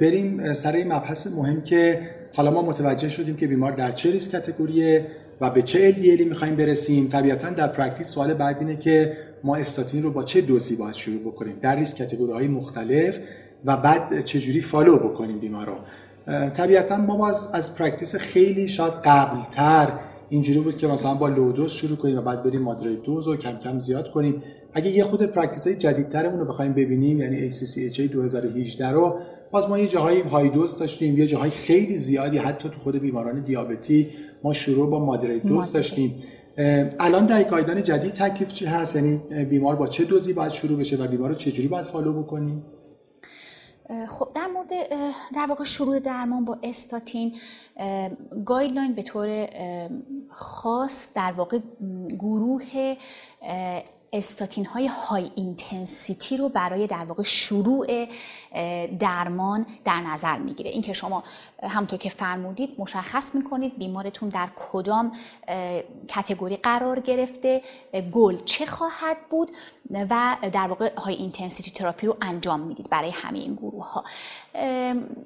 بریم 0.00 0.54
سر 0.54 0.72
این 0.72 0.92
مبحث 0.92 1.26
مهم 1.26 1.62
که 1.62 2.10
حالا 2.34 2.50
ما 2.50 2.62
متوجه 2.62 3.08
شدیم 3.08 3.36
که 3.36 3.46
بیمار 3.46 3.72
در 3.72 3.92
چه 3.92 4.10
ریسک 4.10 4.32
categoryه 4.32 5.06
و 5.40 5.50
به 5.50 5.62
چه 5.62 5.92
LDLی 5.92 6.28
می‌خوایم 6.28 6.56
برسیم. 6.56 7.08
طبیعتا 7.08 7.50
در 7.50 7.68
practice 7.68 8.08
سوال 8.08 8.34
بعد 8.34 8.58
اینه 8.58 8.76
که 8.76 9.16
ما 9.44 9.56
استاتین 9.56 10.02
رو 10.02 10.10
با 10.10 10.22
چه 10.22 10.40
دوزی 10.40 10.76
باید 10.76 10.94
شروع 10.94 11.20
بکنیم. 11.20 11.58
در 11.62 11.76
ریسک 11.76 11.98
category 11.98 12.32
های 12.32 12.48
مختلف 12.48 13.18
و 13.64 13.76
بعد 13.76 14.24
چجوری 14.24 14.60
follow 14.60 14.96
بکنیم 14.96 15.38
بیمار 15.38 15.66
رو 15.66 15.74
طبیعتا 16.50 16.96
ما 16.96 17.16
باز 17.16 17.50
از 17.54 17.76
practice 17.76 18.16
خیلی 18.16 18.68
شاید 18.68 18.92
قبلتر 18.92 19.92
اینجوری 20.28 20.60
بود 20.60 20.76
که 20.76 20.86
مثلا 20.86 21.14
با 21.14 21.28
low 21.28 21.47
dose 21.47 21.72
شروع 21.72 21.96
کنیم 21.96 22.18
و 22.18 22.20
بعد 22.20 22.42
بریم 22.42 22.62
moderate 22.62 23.02
dose 23.02 23.26
رو 23.26 23.36
کم 23.36 23.58
کم 23.58 23.78
زیاد 23.78 24.10
کنیم. 24.10 24.42
اگه 24.72 24.90
یه 24.90 25.04
خود 25.04 25.22
practice 25.22 25.66
های 25.66 25.76
جدیدترمون 25.76 26.40
رو 26.40 26.46
بخوایم 26.46 26.72
ببینیم 26.72 27.20
یعنی 27.20 27.50
ACC/AHA 27.50 28.00
2018 28.00 28.88
رو 28.88 29.18
باز 29.50 29.68
ما 29.68 29.78
یه 29.78 29.88
جاهای 29.88 30.20
high 30.20 30.48
dose 30.48 30.78
داشتیم 30.78 31.18
یه 31.18 31.26
جاهای 31.26 31.50
خیلی 31.50 31.98
زیادی 31.98 32.38
حتی 32.38 32.68
تو 32.68 32.80
خود 32.80 32.96
بیماران 32.96 33.40
دیابتی 33.40 34.08
ما 34.42 34.52
شروع 34.52 34.90
با 34.90 35.04
moderate 35.04 35.38
dose 35.38 35.72
داشتیم. 35.72 36.14
الان 36.98 37.26
در 37.26 37.42
guideline 37.42 37.82
جدید 37.82 38.12
تکلیف 38.12 38.52
چی 38.52 38.66
هست؟ 38.66 38.96
یعنی 38.96 39.20
بیمار 39.44 39.76
با 39.76 39.86
چه 39.86 40.04
دوزی 40.04 40.32
باید 40.32 40.52
شروع 40.52 40.78
بشه 40.78 40.96
و 40.96 41.06
بیمار 41.06 41.28
رو 41.28 41.34
چجوری 41.34 41.68
باید 41.68 41.84
follow 41.84 42.22
بکنیم؟ 42.22 42.62
خب 44.08 44.28
در 44.34 44.46
مورد 44.46 44.68
در 45.34 45.46
واقع 45.48 45.64
شروع 45.64 45.98
درمان 45.98 46.44
با 46.44 46.58
استاتین 46.62 47.36
guideline 48.44 48.94
به 48.94 49.02
طور 49.02 49.48
خاص 50.30 51.12
در 51.14 51.32
واقع 51.32 51.58
گروه 52.18 52.96
استاتین 54.14 54.66
های 54.66 54.86
high 54.86 55.30
intensity 55.34 56.36
رو 56.36 56.48
برای 56.48 56.86
در 56.86 57.04
واقع 57.04 57.22
شروع 57.22 58.06
درمان 58.98 59.66
در 59.84 60.00
نظر 60.00 60.38
می‌گیره. 60.38 60.70
این 60.70 60.82
که 60.82 60.92
شما 60.92 61.24
همونطور 61.62 61.98
که 61.98 62.08
فرمودید 62.08 62.74
مشخص 62.78 63.34
می‌کنید 63.34 63.78
بیمارتون 63.78 64.28
در 64.28 64.48
کدام 64.56 65.12
category 66.08 66.56
قرار 66.56 67.00
گرفته 67.00 67.62
گل 68.12 68.44
چه 68.44 68.66
خواهد 68.66 69.16
بود 69.30 69.50
و 69.90 70.36
در 70.52 70.66
واقع 70.66 70.92
high 70.98 71.14
intensity 71.14 71.70
therapy 71.70 72.06
رو 72.06 72.16
انجام 72.22 72.60
می‌دید 72.60 72.90
برای 72.90 73.10
همه 73.10 73.38
این 73.38 73.54
گروه 73.54 73.86
ها 73.92 74.04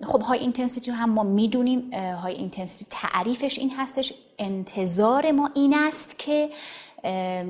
خب 0.02 0.22
high 0.22 0.38
intensity 0.38 0.90
رو 0.90 0.96
هم 0.96 1.10
ما 1.10 1.22
می‌دونیم. 1.22 1.94
high 1.94 2.34
intensity 2.34 2.86
تعریفش 2.90 3.58
این 3.58 3.72
هستش. 3.76 4.12
انتظار 4.38 5.32
ما 5.32 5.50
این 5.54 5.74
است 5.74 6.18
که 6.18 6.50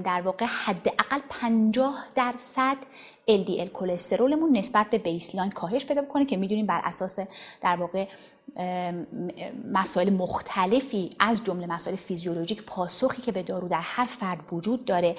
در 0.04 0.22
واقع 0.24 0.46
حداقل 0.46 1.20
50 1.28 2.04
درصد 2.14 2.76
LDL 3.28 3.68
کلسترولمون 3.72 4.56
نسبت 4.56 4.90
به 4.90 4.98
baseline 4.98 5.50
کاهش 5.50 5.84
پیدا 5.84 6.02
بکنه 6.02 6.24
که 6.24 6.36
می‌دونیم 6.36 6.66
بر 6.66 6.80
اساس 6.84 7.18
در 7.60 7.76
واقع 7.76 8.06
مسائل 9.72 10.10
مختلفی 10.10 11.10
از 11.20 11.44
جمله 11.44 11.66
مسائل 11.66 11.96
فیزیولوژیک 11.96 12.62
پاسخی 12.62 13.22
که 13.22 13.32
به 13.32 13.42
دارو 13.42 13.68
در 13.68 13.80
هر 13.82 14.06
فرد 14.06 14.52
وجود 14.52 14.84
داره 14.84 15.16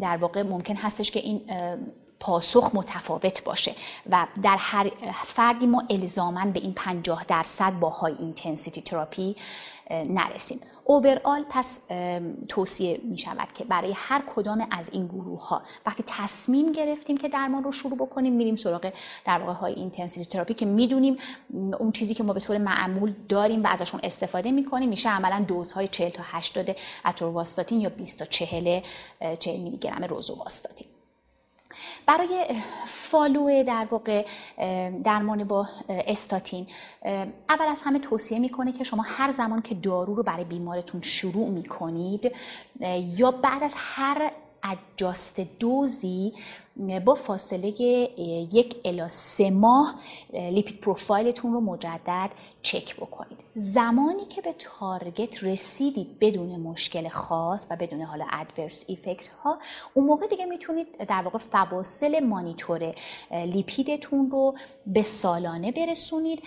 در 0.00 0.16
واقع 0.16 0.42
ممکن 0.42 0.76
هستش 0.76 1.10
که 1.10 1.20
این 1.20 1.40
پاسخ 2.20 2.70
متفاوت 2.74 3.44
باشه 3.44 3.74
و 4.10 4.26
در 4.42 4.56
هر 4.58 4.90
فردی 5.24 5.66
ما 5.66 5.84
الزاما 5.90 6.52
به 6.52 6.60
این 6.60 6.72
50 6.72 7.24
درصد 7.24 7.72
با 7.72 7.88
high 7.88 8.14
intensity 8.18 8.82
therapy 8.82 9.36
نرسیم. 9.92 10.60
overall 10.84 11.44
پس 11.50 11.80
توصیه 12.48 13.00
می 13.04 13.18
شود 13.18 13.52
که 13.54 13.64
برای 13.64 13.92
هر 13.96 14.22
کدام 14.34 14.66
از 14.70 14.90
این 14.92 15.06
گروه 15.06 15.48
ها 15.48 15.62
وقتی 15.86 16.04
تصمیم 16.06 16.72
گرفتیم 16.72 17.16
که 17.16 17.28
درمان 17.28 17.64
رو 17.64 17.72
شروع 17.72 17.96
بکنیم 17.96 18.32
میریم 18.32 18.56
سراغ 18.56 18.92
در 19.24 19.38
واقع 19.38 19.52
high 19.52 19.72
intensity 19.72 20.26
therapy 20.26 20.54
که 20.54 20.66
می‌دونیم 20.66 21.16
اون 21.52 21.92
چیزی 21.92 22.14
که 22.14 22.22
ما 22.22 22.32
به 22.32 22.40
طور 22.40 22.58
معمول 22.58 23.14
داریم 23.28 23.62
و 23.64 23.66
ازشون 23.66 24.00
استفاده 24.02 24.50
می‌کنیم 24.50 24.88
میشه 24.88 25.10
عملا 25.10 25.44
دوزهای 25.48 25.88
40 25.88 26.08
تا 26.08 26.22
80 26.26 26.76
اتورواستاتین 27.04 27.80
یا 27.80 27.88
20 27.88 28.18
تا 28.18 28.24
40 28.24 28.80
40 29.38 29.60
میلی 29.60 29.76
گرم 29.76 30.04
روزوواستاتین. 30.04 30.86
برای 32.06 32.46
follow 32.86 33.64
در 33.64 33.86
واقع 33.90 34.26
درمان 35.04 35.44
با 35.44 35.68
استاتین 35.88 36.66
اول 37.48 37.66
از 37.68 37.82
همه 37.82 37.98
توصیه 37.98 38.38
می‌کنه 38.38 38.72
که 38.72 38.84
شما 38.84 39.02
هر 39.02 39.32
زمان 39.32 39.62
که 39.62 39.74
دارو 39.74 40.14
رو 40.14 40.22
برای 40.22 40.44
بیمارتون 40.44 41.00
شروع 41.00 41.48
می‌کنید 41.48 42.32
یا 43.16 43.30
بعد 43.30 43.62
از 43.62 43.74
هر 43.76 44.32
اجاست 44.62 45.40
دوزی 45.40 46.32
با 47.04 47.14
فاصله 47.14 47.80
یک 48.52 48.76
الا 48.84 49.08
سه 49.08 49.50
ماه 49.50 49.94
لیپید 50.32 50.80
پروفایلتون 50.80 51.52
رو 51.52 51.60
مجدد 51.60 52.30
چک 52.62 52.96
بکنید. 52.96 53.38
زمانی 53.54 54.24
که 54.24 54.42
به 54.42 54.54
تارگت 54.58 55.44
رسیدید 55.44 56.18
بدون 56.20 56.60
مشکل 56.60 57.08
خاص 57.08 57.66
و 57.70 57.76
بدون 57.76 58.02
حالا 58.02 58.24
ادورس 58.32 58.84
ایفکت 58.86 59.28
ها 59.28 59.58
اون 59.94 60.06
موقع 60.06 60.26
دیگه 60.26 60.44
می‌تونید 60.44 60.86
در 61.08 61.22
واقع 61.22 61.38
فواصل 61.38 62.24
مانیتور 62.24 62.94
لیپیدتون 63.30 64.30
رو 64.30 64.54
به 64.86 65.02
سالانه 65.02 65.72
برسونید. 65.72 66.42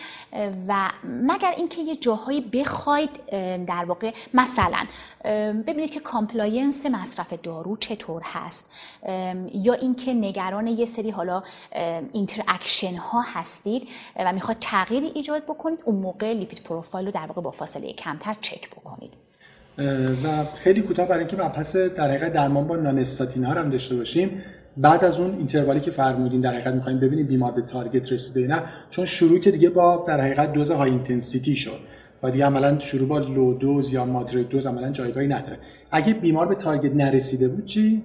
و 0.67 0.89
مگر 1.03 1.53
اینکه 1.57 1.81
یه 1.81 1.95
جاهایی 1.95 2.41
بخواید 2.41 3.25
در 3.65 3.85
واقع 3.87 4.13
مثلا 4.33 4.85
ببینید 5.67 5.91
که 5.91 5.99
compliance 5.99 6.85
مصرف 6.85 7.33
دارو 7.33 7.77
چطور 7.77 8.21
هست 8.25 8.71
یا 9.53 9.73
اینکه 9.73 10.14
نگران 10.15 10.67
یه 10.67 10.85
سری 10.85 11.09
حالا 11.09 11.43
interaction 12.13 12.95
ها 12.95 13.23
هستید 13.33 13.87
و 14.19 14.33
می‌خواد 14.33 14.57
تغییری 14.61 15.11
ایجاد 15.15 15.43
بکنید 15.43 15.79
اون 15.85 15.95
موقع 15.95 16.33
lipid 16.33 16.63
profile 16.63 17.05
رو 17.05 17.11
در 17.11 17.25
واقع 17.25 17.41
با 17.41 17.51
فاصله 17.51 17.93
کمتر 17.93 18.35
چک 18.41 18.69
بکنید. 18.69 19.11
و 20.23 20.45
خیلی 20.55 20.81
کوتاه 20.81 21.07
برای 21.07 21.19
اینکه 21.19 21.37
مبحث 21.37 21.75
در 21.75 22.07
حقیقت 22.09 22.33
درمان 22.33 22.67
با 22.67 22.75
نان 22.75 23.05
ها 23.43 23.53
هم 23.53 23.69
داشته 23.69 23.95
باشیم. 23.95 24.41
بعد 24.77 25.03
از 25.03 25.19
اون 25.19 25.37
intervalی 25.37 25.79
که 25.79 25.91
فرمودین 25.91 26.41
در 26.41 26.53
حقیقت 26.53 26.73
می‌خوایم 26.73 26.99
ببینیم 26.99 27.27
بیمار 27.27 27.51
به 27.51 27.61
target 27.61 28.11
رسیده 28.11 28.47
نه 28.47 28.63
چون 28.89 29.05
شروع 29.05 29.39
که 29.39 29.51
دیگه 29.51 29.69
با 29.69 30.05
در 30.07 30.21
حقیقت 30.21 30.53
دوز 30.53 30.71
high 30.71 30.91
intensity 30.91 31.55
شد. 31.55 31.79
و 32.23 32.31
دیگه 32.31 32.45
عملا 32.45 32.79
شروع 32.79 33.07
با 33.07 33.17
low 33.17 33.53
dose 33.53 33.93
یا 33.93 34.05
moderate 34.05 34.49
dose 34.49 34.65
عملا 34.65 34.91
جایگاهی 34.91 35.27
نداره. 35.27 35.59
اگه 35.91 36.13
بیمار 36.13 36.47
به 36.47 36.55
target 36.55 36.95
نرسیده 36.95 37.47
بود 37.47 37.65
چی؟ 37.65 38.03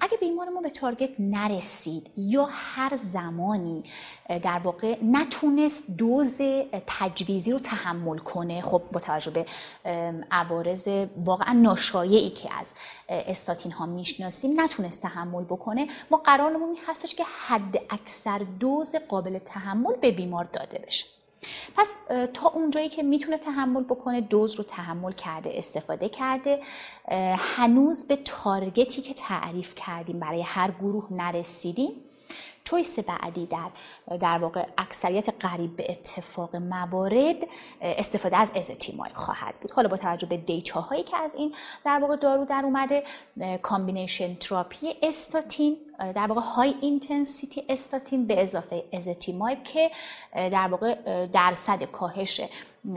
اگه 0.00 0.16
بیمار 0.20 0.48
ما 0.48 0.60
به 0.60 0.70
target 0.70 1.10
نرسید 1.18 2.10
یا 2.16 2.48
هر 2.50 2.96
زمانی 2.96 3.84
در 4.42 4.58
واقع 4.64 4.96
نتونست 5.02 5.96
دوز 5.96 6.38
تجویزی 6.86 7.52
رو 7.52 7.58
تحمل 7.58 8.18
کنه 8.18 8.60
خب 8.60 8.82
با 8.92 9.00
توجه 9.00 9.30
به 9.30 9.46
عوارض 10.30 10.88
واقعا 11.16 11.52
ناشایعی 11.52 12.30
که 12.30 12.48
از 12.60 12.74
استاتین 13.08 13.72
ها 13.72 13.86
می‌شناسیم 13.86 14.60
نتونست 14.60 15.02
تحمل 15.02 15.44
بکنه. 15.44 15.86
ما 16.10 16.16
قرارمون 16.16 16.76
هستش 16.86 17.14
که 17.14 17.24
حداکثر 17.46 18.38
دوز 18.60 18.94
قابل 19.08 19.38
تحمل 19.38 19.96
به 20.00 20.10
بیمار 20.10 20.44
داده 20.44 20.78
بشه. 20.86 21.06
پس 21.76 21.96
تا 22.34 22.48
اونجایی 22.48 22.88
که 22.88 23.02
می‌تونه 23.02 23.38
تحمل 23.38 23.82
بکنه 23.82 24.20
دوز 24.20 24.54
رو 24.54 24.64
تحمل 24.64 25.12
کرده 25.12 25.50
استفاده 25.54 26.08
کرده. 26.08 26.60
هنوز 27.38 28.06
به 28.06 28.16
targetی 28.16 29.02
که 29.02 29.14
تعریف 29.14 29.74
کردیم 29.74 30.20
برای 30.20 30.42
هر 30.42 30.70
گروه 30.70 31.06
نرسیدیم. 31.10 31.92
choice 32.64 32.98
بعدی 32.98 33.46
در 33.46 33.70
در 34.16 34.38
واقع 34.38 34.66
اکثریت 34.78 35.28
قریب 35.40 35.76
به 35.76 35.90
اتفاق 35.90 36.56
موارد 36.56 37.36
استفاده 37.80 38.36
از 38.36 38.52
ازتیمایب 38.56 39.10
خواهد 39.14 39.54
بود. 39.60 39.70
حالا 39.70 39.88
با 39.88 39.96
توجه 39.96 40.26
به 40.26 40.36
data 40.36 40.80
هایی 40.80 41.02
که 41.02 41.16
از 41.16 41.34
این 41.34 41.54
در 41.84 41.98
واقع 41.98 42.16
دارو 42.16 42.44
در 42.44 42.62
اومده 42.64 43.02
combination 43.62 44.34
therapy 44.34 44.94
استاتین 45.02 45.76
در 45.98 46.26
واقع 46.26 46.40
high 46.40 46.74
intensity 46.80 47.64
استاتین 47.68 48.26
به 48.26 48.42
اضافه 48.42 48.84
ازتیمایب 48.92 49.62
که 49.62 49.90
در 50.34 50.68
واقع 50.68 51.26
درصد 51.26 51.82
کاهش 51.82 52.40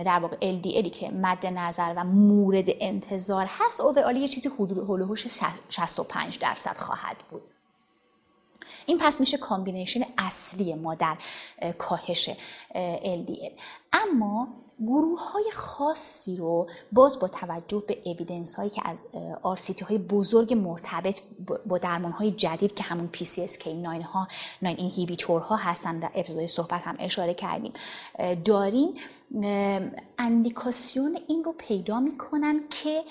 در 0.06 0.20
واقع 0.20 0.38
LDLی 0.38 0.90
که 0.90 1.10
مد 1.10 1.46
نظر 1.46 1.94
و 1.98 2.04
مورد 2.04 2.66
انتظار 2.80 3.46
هست 3.50 3.82
اوورالی 3.82 4.20
یه 4.20 4.28
چیزی 4.28 4.50
حدود 4.50 4.78
حول 4.78 4.97
و 4.97 5.03
حوش 5.03 5.28
65 5.70 6.40
درصد 6.40 6.78
خواهد 6.78 7.18
بود. 7.32 7.57
این 8.88 8.98
پس 8.98 9.20
میشه 9.20 9.38
combination 9.38 10.00
اصلی 10.18 10.74
ما 10.74 10.96
در 10.96 11.18
کاهش 11.78 12.30
LDL 13.04 13.62
اما 13.94 14.48
گروه 14.86 15.32
های 15.32 15.52
خاصی 15.54 16.38
رو 16.38 16.70
باز 16.92 17.20
با 17.20 17.28
توجه 17.28 17.84
به 17.88 17.98
evidence 18.06 18.56
هایی 18.56 18.70
که 18.70 18.82
از 18.86 19.04
RCT 19.44 19.86
های 19.86 19.98
بزرگ 19.98 20.54
مرتبط 20.54 21.22
با 21.66 21.78
درمان 21.78 22.12
های 22.12 22.32
جدید 22.32 22.76
که 22.76 22.84
همون 22.84 23.10
PCSK9 23.14 24.04
ها 24.04 24.28
9 24.62 24.70
inhibitor 24.70 25.42
ها 25.42 25.56
هستن 25.56 26.00
در 26.00 26.12
ابتدای 26.16 26.48
صحبت 26.48 26.82
هم 26.82 26.96
اشاره 27.00 27.34
کردیم. 27.34 27.74
داریم 28.46 28.94
اندیکاسیون 30.18 31.20
این 31.28 31.44
رو 31.44 31.56
پیدا 31.58 32.00
می‌کنن 32.00 32.60
که 32.70 33.04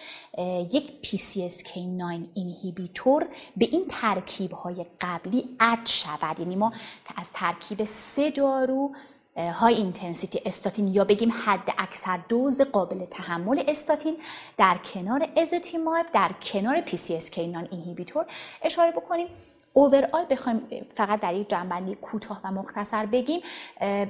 یک 0.72 0.92
PCSK9 1.02 2.26
inhibitor 2.34 3.26
به 3.56 3.64
این 3.64 3.84
ترکیب 3.88 4.52
های 4.52 4.86
قبلی 5.00 5.56
add 5.60 5.86
شود. 5.86 6.40
یعنی 6.40 6.56
ما 6.56 6.72
از 7.16 7.32
ترکیب 7.32 7.84
سه 7.84 8.30
دارو 8.30 8.92
high 9.36 9.74
intensity 9.74 10.40
استاتین 10.46 10.88
یا 10.88 11.04
بگیم 11.04 11.32
حد 11.44 11.74
اکثر 11.78 12.18
دوز 12.28 12.60
قابل 12.60 13.04
تحمل 13.04 13.64
استاتین 13.68 14.16
در 14.56 14.76
کنار 14.78 15.28
ezetimibe 15.36 16.06
در 16.12 16.30
کنار 16.42 16.80
PCSK9 16.80 17.68
inhibitor 17.70 18.26
اشاره 18.62 18.92
بکنیم. 18.92 19.28
overall 19.76 20.26
بخوایم 20.30 20.60
فقط 20.94 21.20
در 21.20 21.34
یک 21.34 21.48
جمع‌بندی 21.48 21.94
کوتاه 21.94 22.40
و 22.44 22.50
مختصر 22.50 23.06
بگیم 23.06 23.40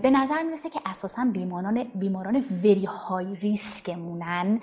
به 0.03 0.11
نظر 0.11 0.43
می‌رسه 0.43 0.71
که 0.71 0.81
اساسا 0.87 1.25
بیماران 1.33 1.85
بیماران 1.95 2.45
very 2.65 2.85
high 2.85 3.35
risk 3.35 3.98
مونن 3.98 4.61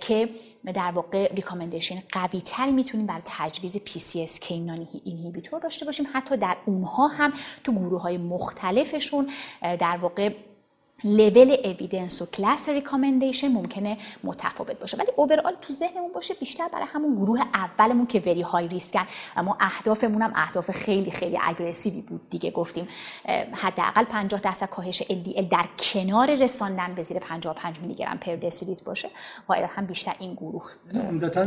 که 0.00 0.28
در 0.74 0.90
واقع 0.90 1.32
recommendation 1.34 2.02
قوی 2.12 2.40
تری 2.40 2.72
می‌تونیم 2.72 3.06
برای 3.06 3.22
تجویز 3.24 3.76
PCSK9 3.76 4.86
inhibitor 5.04 5.60
داشته 5.60 5.86
باشیم. 5.86 6.06
حتی 6.12 6.36
در 6.36 6.56
اونها 6.66 7.08
هم 7.08 7.32
تو 7.64 7.72
گروه 7.72 8.02
های 8.02 8.18
مختلفشون 8.18 9.30
در 9.62 9.96
واقع 9.96 10.30
level 11.04 11.56
evidence 11.64 12.22
و 12.22 12.26
class 12.26 12.68
recommendation 12.68 13.48
ممکنه 13.48 13.96
متفاوت 14.24 14.80
باشه. 14.80 14.96
ولی 14.96 15.08
overall 15.16 15.56
تو 15.60 15.72
ذهنمون 15.72 16.12
باشه 16.14 16.34
بیشتر 16.34 16.68
برای 16.72 16.86
همون 16.92 17.14
گروه 17.14 17.40
اولمون 17.54 18.06
که 18.06 18.22
very 18.26 18.40
high 18.40 18.68
risk 18.68 18.98
ن 18.98 19.06
اما 19.36 19.56
اهدافمون 19.60 20.22
هم 20.22 20.32
اهداف 20.34 20.70
خیلی 20.70 21.10
خیلی 21.10 21.38
aggressive 21.42 21.95
ی 21.95 22.00
بود 22.00 22.20
دیگه 22.30 22.50
گفتیم. 22.50 22.88
حداقل 23.52 24.04
50 24.04 24.40
درصد 24.40 24.68
کاهش 24.68 25.02
LDL 25.02 25.42
در 25.50 25.64
کنار 25.78 26.34
رساندن 26.34 26.94
به 26.94 27.02
زیر 27.02 27.18
55 27.18 27.80
میلی 27.80 27.94
گرم 27.94 28.18
per 28.18 28.36
دسیلیتر 28.36 28.82
باشه. 28.84 29.08
قاعدتا 29.48 29.66
هم 29.74 29.86
بیشتر 29.86 30.12
این 30.18 30.34
گروه. 30.34 30.70
عمدتا 30.94 31.46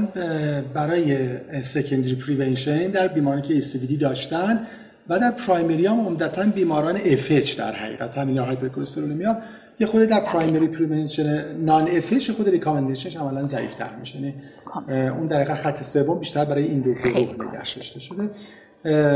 برای 0.73 1.61
secondary 1.61 2.15
prevention 2.15 2.87
در 2.87 3.07
بیماری 3.07 3.41
که 3.41 3.61
ASCVD 3.61 4.01
داشتن 4.01 4.67
و 5.09 5.19
در 5.19 5.31
primary 5.31 5.85
هم 5.85 5.99
عمدتا 5.99 6.43
بیماران 6.43 6.97
FH 7.05 7.57
در 7.57 7.71
حقیقت 7.71 8.17
همین 8.17 8.37
hypercholesterolemia 8.37 9.37
یه 9.79 9.87
خورده 9.87 10.01
در 10.01 10.19
primary 10.19 10.67
prevention 10.67 11.55
non-FH 11.57 12.29
خود 12.29 12.49
recommendation 12.49 13.09
ش 13.09 13.17
عملا 13.17 13.45
ضعیف‌تر 13.45 13.89
میشه. 13.99 14.15
یعنی 14.15 14.33
اون 14.87 15.27
در 15.27 15.55
خط 15.55 15.83
سوم 15.83 16.19
بیشتر 16.19 16.45
برای 16.45 16.63
این 16.63 16.79
دو 16.79 16.93
گروه 16.93 17.63
شده. 17.63 18.29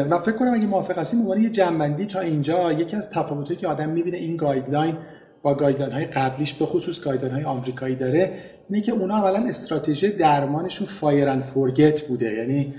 و 0.10 0.20
فکر 0.20 0.32
کنم 0.32 0.54
اگه 0.54 0.66
موافق 0.66 0.98
هستیم 0.98 1.20
عنوان 1.20 1.42
یه 1.42 1.50
جمع‌بندی 1.50 2.06
تا 2.06 2.20
اینجا 2.20 2.72
یکی 2.72 2.96
از 2.96 3.10
تفاوتایی 3.10 3.60
که 3.60 3.68
آدم 3.68 3.90
می‌بینه 3.90 4.18
این 4.18 4.38
guideline 4.38 4.98
با 5.42 5.56
guideline 5.56 5.92
های 5.92 6.06
قبلیش 6.06 6.54
به 6.54 6.66
خصوص 6.66 7.02
guideline 7.02 7.36
های 7.36 7.44
آمریکایی 7.44 7.96
داره 7.96 8.32
اینه 8.70 8.82
که 8.82 8.92
اونا 8.92 9.18
اولا 9.18 9.48
استراتژی 9.48 10.10
درمانشون 10.10 10.88
fire 10.88 11.30
and 11.30 11.44
forget 11.44 12.02
بوده. 12.02 12.34
یعنی 12.34 12.74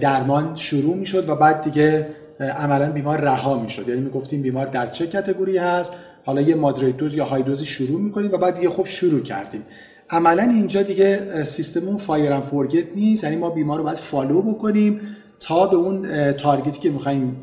درمان 0.00 0.56
شروع 0.56 0.96
می‌شد 0.96 1.28
و 1.28 1.36
بعد 1.36 1.62
دیگه 1.62 2.06
عملا 2.40 2.90
بیمار 2.92 3.20
رها 3.20 3.58
می‌شد. 3.58 3.88
یعنی 3.88 4.00
می‌گفتیم 4.00 4.42
بیمار 4.42 4.66
در 4.66 4.86
چه 4.86 5.06
category 5.06 5.58
هست؟ 5.58 5.92
حالا 6.24 6.40
یه 6.40 6.54
moderate 6.54 6.96
dose 6.96 7.14
یا 7.14 7.24
high 7.24 7.42
dose 7.42 7.60
ی 7.60 7.64
شروع 7.64 8.00
می‌کنیم 8.00 8.32
و 8.32 8.38
بعد 8.38 8.56
دیگه 8.56 8.70
خب 8.70 8.84
شروع 8.84 9.20
کردیم. 9.20 9.62
عملا 10.10 10.42
اینجا 10.42 10.82
دیگه 10.82 11.44
سیستممون 11.44 11.96
fire 11.96 12.32
and 12.32 12.42
forget 12.42 12.86
نیست. 12.96 13.24
یعنی 13.24 13.36
ما 13.36 13.50
بیمار 13.50 13.78
رو 13.78 13.84
باید 13.84 13.96
follow 13.98 14.42
بکنیم 14.42 15.00
تا 15.40 15.66
به 15.66 15.76
اون 15.76 16.32
target 16.32 16.73
ی 16.73 16.80
که 16.80 16.90
می‌خوایم 16.90 17.42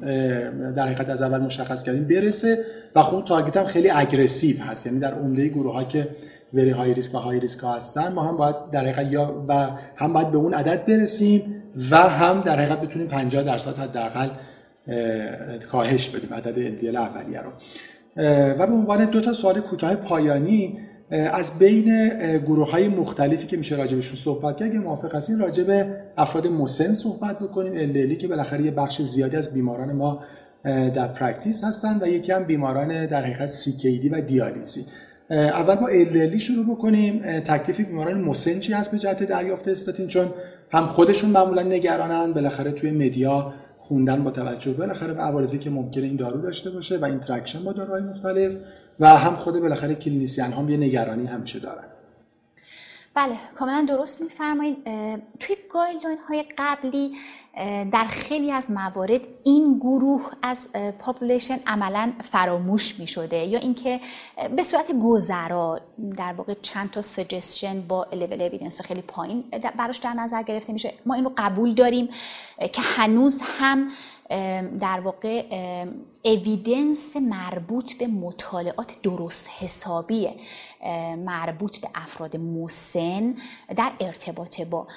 در 0.75 0.85
حقیقت 0.85 1.09
از 1.09 1.21
اول 1.21 1.39
مشخص 1.39 1.83
کردیم 1.83 2.03
برسه 2.03 2.65
و 2.95 3.01
خب 3.01 3.15
اون 3.15 3.25
target 3.25 3.57
هم 3.57 3.65
خیلی 3.65 3.89
aggressive 3.89 4.63
هست. 4.63 4.85
یعنی 4.85 4.99
در 4.99 5.13
عمده 5.13 5.47
گروه 5.47 5.73
ها 5.73 5.83
که 5.83 6.07
very 6.53 6.69
high 6.69 6.93
risk 6.93 7.15
و 7.15 7.17
high 7.17 7.39
risk 7.39 7.59
هستن 7.77 8.13
ما 8.13 8.23
هم 8.23 8.37
باید 8.37 8.55
در 8.71 8.81
حقیقت 8.81 9.11
یا 9.11 9.45
و 9.47 9.67
هم 9.95 10.13
باید 10.13 10.31
به 10.31 10.37
اون 10.37 10.53
عدد 10.53 10.85
برسیم 10.85 11.63
و 11.91 11.97
هم 11.97 12.41
در 12.41 12.59
حقیقت 12.59 12.81
بتونیم 12.81 13.07
50 13.07 13.43
درصد 13.43 13.77
حداقل 13.77 14.29
کاهش 15.71 16.09
بدیم 16.09 16.33
عدد 16.33 16.79
LDL 16.79 16.95
اولیه 16.95 17.41
رو. 17.41 17.51
و 18.59 18.67
به 18.67 18.73
عنوان 18.73 19.05
دو 19.05 19.21
تا 19.21 19.33
سوال 19.33 19.59
کوتاه 19.61 19.95
پایانی 19.95 20.79
از 21.11 21.59
بین 21.59 22.09
گروه 22.39 22.71
های 22.71 22.87
مختلفی 22.87 23.47
که 23.47 23.57
میشه 23.57 23.75
راجبشون 23.75 24.15
صحبت 24.15 24.57
کرد 24.57 24.69
اگه 24.69 24.79
موافق 24.79 25.15
هستین 25.15 25.39
راجب 25.39 25.87
افراد 26.17 26.47
مسن 26.47 26.93
صحبت 26.93 27.39
بکنیم. 27.39 27.93
elderly 27.93 28.17
که 28.17 28.27
بالاخره 28.27 28.61
یه 28.61 28.71
بخش 28.71 29.01
زیادی 29.01 29.37
از 29.37 29.53
بیماران 29.53 29.91
ما 29.91 30.19
در 30.63 31.07
practice 31.07 31.63
هستن 31.63 31.99
و 32.01 32.07
یکی 32.07 32.31
هم 32.31 32.43
بیماران 32.43 33.05
در 33.05 33.21
حقیقت 33.21 33.49
CKD 33.49 34.09
و 34.11 34.21
دیالیزی. 34.21 34.85
اول 35.29 35.75
با 35.75 35.89
elderly 35.89 36.37
شروع 36.37 36.65
بکنیم. 36.75 37.39
تکلیف 37.39 37.77
بیماران 37.77 38.21
مسن 38.21 38.59
چی 38.59 38.73
هست 38.73 38.91
به 38.91 38.99
جهت 38.99 39.23
دریافت 39.23 39.67
استاتین؟ 39.67 40.07
چون 40.07 40.27
هم 40.71 40.87
خودشون 40.87 41.29
معمولا 41.29 41.61
نگرانن 41.61 42.33
بالاخره 42.33 42.71
توی 42.71 42.91
media 42.91 43.53
خوندن 43.91 44.23
با 44.23 44.31
توجه 44.31 44.73
بالاخره 44.73 45.13
به 45.13 45.21
عوارضی 45.21 45.59
که 45.59 45.69
ممکنه 45.69 46.03
این 46.03 46.15
دارو 46.15 46.41
داشته 46.41 46.69
باشه 46.69 46.97
و 46.97 47.05
interaction 47.05 47.63
با 47.63 47.73
داروهای 47.73 48.01
مختلف 48.01 48.55
و 48.99 49.17
هم 49.17 49.35
خود 49.35 49.59
بالاخره 49.59 49.95
clinician 49.95 50.53
هم 50.53 50.69
یه 50.69 50.77
نگرانی 50.77 51.25
همیشه 51.25 51.59
دارن. 51.59 51.83
بله 53.13 53.37
کاملا 53.55 53.85
درست 53.87 54.21
میفرمایید. 54.21 54.77
توی 55.39 55.55
guideline 55.69 56.17
های 56.29 56.45
قبلی 56.57 57.17
در 57.91 58.05
خیلی 58.09 58.51
از 58.51 58.71
موارد 58.71 59.21
این 59.43 59.77
گروه 59.77 60.31
از 60.41 60.69
population 60.99 61.59
عملا 61.67 62.13
فراموش 62.23 62.99
می 62.99 63.07
شده 63.07 63.45
یا 63.45 63.59
اینکه 63.59 63.99
به 64.55 64.63
صورت 64.63 64.91
گذرا 65.03 65.81
در 66.17 66.33
واقع 66.33 66.53
چند 66.61 66.91
تا 66.91 67.01
سجستشن 67.01 67.81
با 67.81 68.07
لیول 68.13 68.41
اویدنس 68.41 68.81
خیلی 68.81 69.01
پایین 69.01 69.43
براش 69.77 69.97
در 69.97 70.13
نظر 70.13 70.43
گرفته 70.43 70.73
میشه. 70.73 70.93
ما 71.05 71.13
این 71.13 71.23
رو 71.23 71.33
قبول 71.37 71.73
داریم 71.73 72.09
که 72.73 72.81
هنوز 72.81 73.41
هم 73.59 73.89
در 74.79 74.99
واقع 74.99 75.43
اویدنس 76.25 77.17
مربوط 77.17 77.93
به 77.93 78.07
مطالعات 78.07 79.01
درست 79.03 79.49
حسابی 79.59 80.29
مربوط 81.17 81.77
به 81.77 81.89
افراد 81.95 82.37
مسن 82.37 83.35
در 83.75 83.91
ارتباط 83.99 84.61
با 84.61 84.87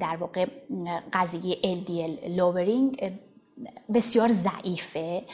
در 0.00 0.16
واقع 0.20 0.46
قضیه 1.12 1.56
LDL 1.62 2.38
lowering 2.38 3.04
بسیار 3.94 4.28
ضعیفه. 4.28 5.24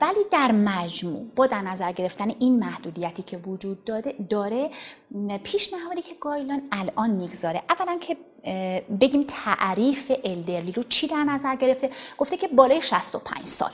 ولی 0.00 0.20
در 0.30 0.52
مجموع 0.52 1.26
با 1.36 1.46
در 1.46 1.60
نظر 1.60 1.92
گرفتن 1.92 2.28
این 2.38 2.58
محدودیتی 2.58 3.22
که 3.22 3.36
وجود 3.36 3.84
داره, 3.84 4.14
داره 4.28 4.70
پیشنهادی 5.42 6.02
که 6.02 6.14
گایلان 6.20 6.62
الان 6.72 7.10
می‌گذاره. 7.10 7.62
اولا 7.68 7.98
که 7.98 8.16
بگیم 9.00 9.24
تعریف 9.28 10.12
الدرلی 10.24 10.72
رو 10.72 10.82
چی 10.82 11.06
در 11.06 11.24
نظر 11.24 11.56
گرفته؟ 11.56 11.90
گفته 12.18 12.36
که 12.36 12.48
بالای 12.48 12.82
65 12.82 13.46
سال 13.46 13.70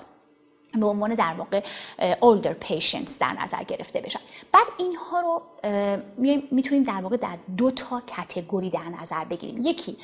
به 0.75 0.87
عنوان 0.87 1.15
در 1.15 1.35
واقع 1.39 1.61
older 1.99 2.67
patients 2.67 3.19
در 3.21 3.33
نظر 3.43 3.65
گرفته 3.65 4.01
بشن. 4.01 4.21
بعد 4.53 4.67
اینها 4.79 5.21
رو 5.21 5.43
می‌تونیم 6.51 6.83
در 6.83 7.01
واقع 7.03 7.17
در 7.17 7.37
دو 7.57 7.71
تا 7.71 8.03
کتگوری 8.07 8.71
در 8.71 8.89
نظر 9.01 9.25
بگیریم. 9.25 9.59
یکی 9.67 9.97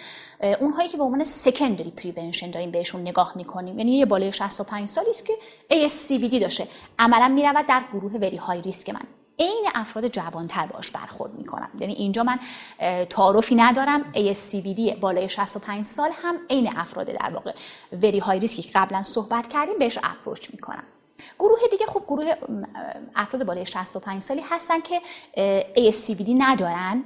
اونهایی 0.61 0.89
که 0.89 0.97
به 0.97 1.03
عنوان 1.03 1.25
secondary 1.25 2.03
prevention 2.03 2.47
داریم 2.53 2.71
بهشون 2.71 3.01
نگاه 3.01 3.33
می‌کنیم. 3.37 3.79
یعنی 3.79 3.99
یه 3.99 4.07
بالای 4.07 4.33
65 4.33 4.89
سالی 4.89 5.11
است 5.11 5.27
که 5.27 5.33
ASCVD 5.73 6.41
داشته. 6.41 6.69
عملا 6.99 7.29
می‌رود 7.29 7.67
در 7.67 7.83
گروه 7.93 8.13
وری 8.13 8.37
های 8.37 8.63
ریسک 8.63 8.91
من. 8.91 9.03
عین 9.39 9.69
افراد 9.75 10.09
جوانتر 10.09 10.67
باش 10.67 10.91
برخورد 10.91 11.35
می‌کنم. 11.35 11.71
یعنی 11.81 11.93
اینجا 11.93 12.23
من 12.23 12.39
تعارفی 13.05 13.55
ندارم. 13.55 14.13
ASCVD 14.13 14.97
بالای 15.01 15.29
65 15.29 15.87
سال 15.87 16.11
هم 16.23 16.37
عین 16.51 16.69
افراد 16.77 17.07
در 17.07 17.31
واقع 17.35 17.53
وری 18.03 18.19
های 18.19 18.41
ریسکی 18.41 18.63
که 18.63 18.71
قبلا 18.75 19.03
صحبت 19.03 19.49
کردیم 19.49 19.79
بهش 19.79 19.99
اپروچ 20.03 20.51
می‌کنم. 20.51 20.83
گروه 21.39 21.59
دیگه 21.71 21.87
خب 21.87 22.03
گروه 22.09 22.35
افراد 23.17 23.45
بالای 23.45 23.67
65 23.67 24.23
سالی 24.23 24.43
هستن 24.51 24.81
که 24.81 25.01
ASCVD 25.77 26.29
ندارن. 26.39 27.05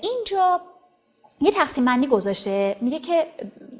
اینجا 0.00 0.60
یه 1.40 1.50
تقسیم 1.50 1.84
بندی 1.84 2.06
گذاشته 2.06 2.76
میگه 2.80 2.98
که 2.98 3.26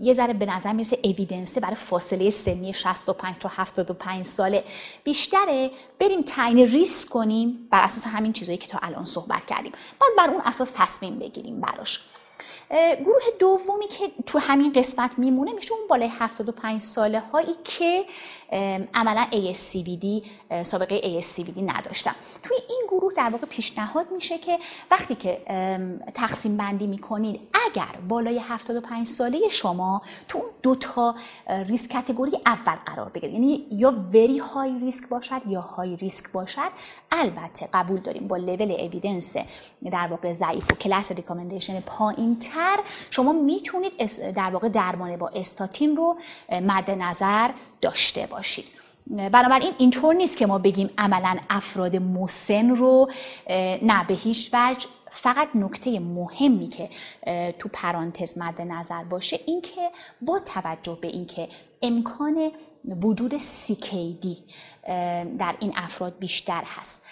یه 0.01 0.15
ذره 0.15 0.33
به 0.33 0.47
نظر 0.47 0.73
می‌رسه 0.73 1.61
برای 1.61 1.75
فاصله 1.75 2.31
سنی 2.31 2.73
65 2.73 3.35
تا 3.41 3.51
75 3.53 4.25
ساله. 4.25 4.65
بیشتره 5.05 5.71
بریم 5.99 6.23
تعیین 6.23 6.67
ریسک 6.67 7.09
کنیم 7.09 7.69
بر 7.71 7.83
اساس 7.83 8.05
همین 8.07 8.33
چیزایی 8.33 8.59
که 8.59 8.69
تا 8.69 8.79
الان 8.83 9.05
صحبت 9.05 9.45
کردیم. 9.45 9.73
بعد 9.73 10.11
بر 10.19 10.33
اون 10.33 10.43
اساس 10.45 10.75
تصمیم 10.77 11.19
بگیریم 11.19 11.61
براش. 11.61 12.01
گروه 13.05 13.23
دومی 13.39 13.89
که 13.89 14.11
تو 14.27 14.39
همین 14.39 14.73
قسمت 14.73 15.19
میمونه 15.19 15.53
میشه 15.53 15.73
اون 15.73 15.89
بالای 15.89 16.09
75 16.09 16.81
ساله 16.81 17.21
هایی 17.21 17.55
که 17.65 18.05
عملا 18.95 19.27
ASCVD 19.33 20.07
سابقه 20.63 21.21
ASCVD 21.21 21.63
نداشتن 21.63 22.13
توی 22.43 22.57
این 22.69 22.83
گروه 22.89 23.13
در 23.17 23.29
واقع 23.29 23.47
پیشنهاد 23.47 24.07
میشه 24.13 24.39
که 24.39 24.59
وقتی 24.91 25.15
که 25.15 25.41
تقسیم 26.15 26.57
بندی 26.57 26.87
می‌کنید 26.87 27.41
اگر 27.67 27.99
بالای 28.09 28.39
75 28.39 29.07
ساله 29.07 29.49
شما 29.49 30.03
تو 30.29 30.43
دو 30.63 30.75
تا 30.75 31.15
ریسک 31.49 31.91
کتگوری 31.91 32.39
اول 32.47 32.77
قرار 32.87 33.09
بگیرید 33.09 33.35
یعنی 33.35 33.67
یا 33.71 33.91
وری 33.91 34.39
های 34.39 34.79
ریسک 34.79 35.09
باشد 35.09 35.41
یا 35.47 35.61
های 35.61 35.97
ریسک 35.97 36.33
باشد 36.33 36.71
البته 37.13 37.69
قبول 37.75 38.01
داریم 38.01 38.29
با 38.29 38.37
لول 38.37 38.73
اویدنس 38.73 39.37
در 39.91 40.07
واقع 40.07 40.33
ضعیف 40.33 40.73
و 40.73 40.75
کلاس 40.75 41.13
ریکامندیشن 41.13 41.81
پایین 41.81 42.39
تر 42.39 42.81
شما 43.11 43.33
می‌تونید 43.33 43.93
در 44.35 44.51
واقع 44.51 44.69
درمان 44.69 45.17
با 45.17 45.29
استاتین 45.29 45.97
رو 45.97 46.17
مد 46.51 46.91
نظر 46.91 47.51
داشته 47.81 48.27
باشید. 48.27 48.65
بنابراین 49.07 49.73
اینطور 49.79 50.15
نیست 50.15 50.37
که 50.37 50.47
ما 50.47 50.59
بگیم 50.59 50.91
عملا 50.99 51.37
افراد 51.51 51.97
مسن 51.97 52.69
رو 52.71 53.11
نه 53.83 54.05
به 54.09 54.15
هیچ 54.15 54.51
وجه. 54.53 54.89
فقط 55.11 55.49
نکته 55.55 56.01
مهمی 56.01 56.69
که 56.69 56.89
تو 57.59 57.69
پرانتز 57.73 58.39
مد 58.39 58.63
نظر 58.63 59.05
باشه 59.05 59.41
این 59.47 59.61
که 59.61 59.91
با 60.23 60.39
توجه 60.39 60.99
به 61.01 61.09
اینکه 61.09 61.49
امکان 61.87 62.51
وجود 63.03 63.39
CKD 63.39 64.27
در 65.39 65.55
این 65.61 65.73
افراد 65.77 66.19
بیشتر 66.19 66.63
هست. 66.67 67.07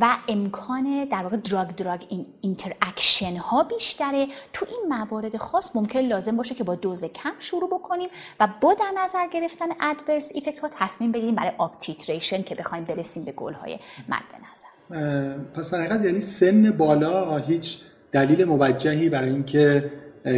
و 0.00 0.16
امکان 0.28 1.04
در 1.04 1.22
واقع 1.22 1.36
drug 1.36 1.68
drug 1.68 2.04
interaction 2.40 3.36
ها 3.36 3.62
بیشتره. 3.62 4.26
تو 4.52 4.66
این 4.68 4.94
موارد 4.94 5.36
خاص 5.36 5.76
ممکن 5.76 5.98
لازم 5.98 6.36
باشه 6.36 6.54
که 6.54 6.64
با 6.64 6.74
دوز 6.74 7.04
کم 7.04 7.32
شروع 7.38 7.68
بکنیم 7.70 8.08
و 8.40 8.48
با 8.60 8.74
در 8.74 8.92
نظر 9.04 9.26
گرفتن 9.32 9.66
adverse 9.80 10.32
effect 10.34 10.60
ها 10.60 10.68
تصمیم 10.72 11.12
بگیریم 11.12 11.34
برای 11.34 11.52
uptitration 11.58 12.42
که 12.42 12.54
بخوایم 12.54 12.84
برسیم 12.84 13.24
به 13.24 13.32
گل 13.32 13.52
های 13.52 13.78
مد 14.08 14.22
نظر. 14.52 15.38
پس 15.54 15.70
در 15.70 16.04
یعنی 16.04 16.20
سن 16.20 16.70
بالا 16.70 17.38
هیچ 17.38 17.80
دلیل 18.12 18.44
موجهی 18.44 19.08
برای 19.08 19.30
اینکه 19.30 19.92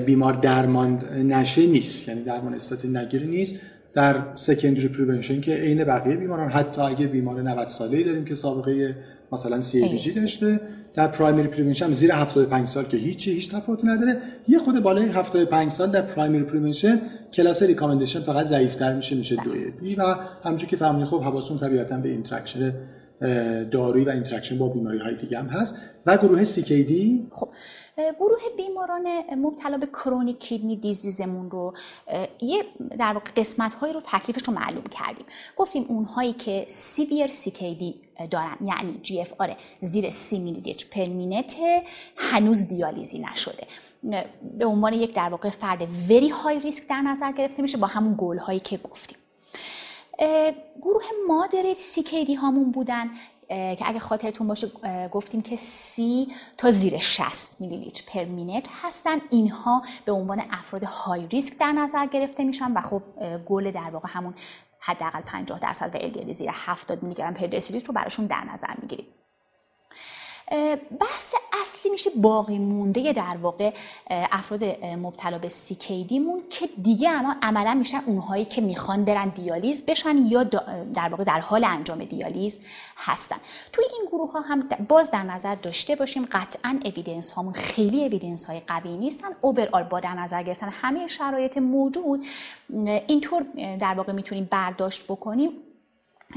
بیمار 0.06 0.32
درمان 0.32 1.04
نشه 1.14 1.66
نیست. 1.66 2.08
یعنی 2.08 2.22
درمان 2.22 2.54
استاتین 2.54 2.96
نگیری 2.96 3.26
نیست. 3.26 3.60
در 3.94 4.22
secondary 4.34 4.88
prevention 4.88 5.40
که 5.40 5.54
عین 5.54 5.84
بقیه 5.84 6.16
بیماران 6.16 6.50
حتی 6.50 6.80
اگه 6.80 7.06
بیمار 7.06 7.42
90 7.42 7.68
ساله 7.68 8.02
داریم 8.02 8.24
که 8.24 8.34
سابقه 8.34 8.96
مثلا 9.32 9.60
CABG 9.60 10.20
داشته 10.20 10.60
در 10.94 11.08
primary 11.08 11.48
prevention 11.48 11.84
هم 11.84 11.92
زیر 11.92 12.12
75 12.12 12.68
سال 12.68 12.84
که 12.84 12.96
هیچی 12.96 13.32
هیچ 13.32 13.50
تفاوتی 13.50 13.86
نداره. 13.86 14.16
یه 14.48 14.58
خورده 14.58 14.82
بالای 14.82 15.06
75 15.06 15.70
سال 15.70 15.90
در 15.90 16.02
primary 16.02 16.42
prevention 16.42 17.00
class 17.32 17.62
recommendation 17.62 18.20
فقط 18.20 18.46
ضعیف‌تر 18.46 18.94
میشه 18.94 19.16
میشه 19.16 19.36
دو 19.36 19.50
B 19.80 19.94
و 19.94 20.02
همونجوری 20.44 20.70
که 20.70 20.76
فهمیدین 20.76 21.06
خب 21.06 21.22
حواستون 21.22 21.58
طبیعتا 21.58 21.96
به 21.96 22.08
interaction 22.08 22.74
دارویی 23.70 24.04
و 24.04 24.10
interaction 24.10 24.58
با 24.58 24.68
بیماری 24.68 24.98
های 24.98 25.16
دیگه 25.16 25.38
هم 25.38 25.46
هست. 25.46 25.76
و 26.06 26.16
گروه 26.16 26.44
CKD 26.68 27.26
خب 27.30 27.48
گروه 28.18 28.38
بیماران 28.56 29.34
مبتلا 29.36 29.78
به 29.78 29.86
chronic 29.86 30.38
kidney 30.38 30.76
disease 30.76 31.28
مون 31.28 31.50
رو 31.50 31.74
یه 32.40 32.64
در 32.98 33.12
واقع 33.12 33.30
قسمت 33.36 33.74
هایی 33.74 33.92
رو 33.92 34.00
تکلیفش 34.00 34.48
رو 34.48 34.54
معلوم 34.54 34.84
کردیم. 34.84 35.26
گفتیم 35.56 35.86
اونهایی 35.88 36.32
که 36.32 36.64
severe 36.68 37.30
CKD 37.60 37.94
دارن 38.30 38.56
یعنی 38.64 39.00
GFR 39.02 39.56
زیر 39.82 40.10
سی 40.10 40.38
میلی 40.38 40.74
per 40.90 41.06
minute 41.06 41.56
هنوز 42.16 42.68
دیالیزی 42.68 43.18
نشده. 43.18 43.66
به 44.58 44.64
عنوان 44.64 44.92
یک 44.92 45.14
در 45.14 45.28
واقع 45.28 45.50
فرد 45.50 45.88
very 46.10 46.28
high 46.28 46.60
risk 46.60 46.88
در 46.88 47.00
نظر 47.00 47.32
گرفته 47.32 47.62
میشه 47.62 47.78
با 47.78 47.86
همون 47.86 48.14
گل 48.18 48.38
هایی 48.38 48.60
که 48.60 48.76
گفتیم. 48.76 49.18
گروه 50.82 51.02
مادریت 51.28 51.76
دی 52.10 52.34
هامون 52.34 52.70
بودن. 52.70 53.10
که 53.50 53.88
اگه 53.88 53.98
خاطرتون 53.98 54.46
باشه 54.46 54.70
گفتیم 55.12 55.42
که 55.42 55.56
سی 55.56 56.28
تا 56.56 56.70
زیر 56.70 56.98
60 56.98 57.60
میلی 57.60 57.76
لیتر 57.76 58.02
پر 58.06 58.24
مینت 58.24 58.68
هستن. 58.82 59.18
اینها 59.30 59.82
به 60.04 60.12
عنوان 60.12 60.42
افراد 60.50 60.84
های 60.84 61.26
ریسک 61.26 61.58
در 61.58 61.72
نظر 61.72 62.06
گرفته 62.06 62.44
میشن 62.44 62.72
و 62.72 62.80
خب 62.80 63.02
گل 63.46 63.70
در 63.70 63.90
واقع 63.90 64.08
همون 64.12 64.34
حداقل 64.80 65.20
50 65.20 65.58
درصد 65.58 65.94
و 65.94 65.98
ال 66.00 66.32
زیر 66.32 66.50
70 66.52 67.02
میلی 67.02 67.14
گرم 67.14 67.34
پر 67.34 67.46
دسیلیتر 67.46 67.86
رو 67.86 67.94
براشون 67.94 68.26
در 68.26 68.44
نظر 68.52 68.74
می‌گیریم. 68.82 69.06
بحث 71.00 71.34
اصلی 71.62 71.90
میشه 71.90 72.10
باقی 72.16 72.58
مونده 72.58 73.12
در 73.12 73.36
واقع 73.42 73.72
افراد 74.10 74.64
مبتلا 74.84 75.38
به 75.38 75.48
مون 76.18 76.42
که 76.50 76.68
دیگه 76.82 77.10
اما 77.10 77.34
عملا 77.42 77.74
میشن 77.74 78.02
اونهایی 78.06 78.44
که 78.44 78.60
می‌خوان 78.60 79.04
برن 79.04 79.28
دیالیز 79.28 79.86
بشن 79.86 80.16
یا 80.16 80.42
در 80.94 81.08
واقع 81.10 81.24
در 81.24 81.40
حال 81.40 81.64
انجام 81.64 82.04
دیالیز 82.04 82.60
هستن. 82.96 83.36
توی 83.72 83.84
این 83.92 84.08
گروه 84.08 84.32
ها 84.32 84.40
هم 84.40 84.68
باز 84.88 85.10
در 85.10 85.22
نظر 85.22 85.54
داشته 85.54 85.96
باشیم 85.96 86.24
قطعا 86.32 86.78
اویدنس 86.84 87.32
هامون 87.32 87.52
خیلی 87.52 88.04
اویدنس 88.04 88.46
های 88.46 88.60
قوی 88.60 88.96
نیستن. 88.96 89.28
اوبرال 89.40 89.82
با 89.82 90.00
در 90.00 90.14
نظر 90.14 90.42
گرفتن 90.42 90.68
همه 90.68 91.06
شرایط 91.06 91.58
موجود 91.58 92.26
اینطور 93.06 93.42
در 93.80 93.94
واقع 93.94 94.12
می‌تونیم 94.12 94.48
برداشت 94.50 95.04
بکنیم. 95.04 95.50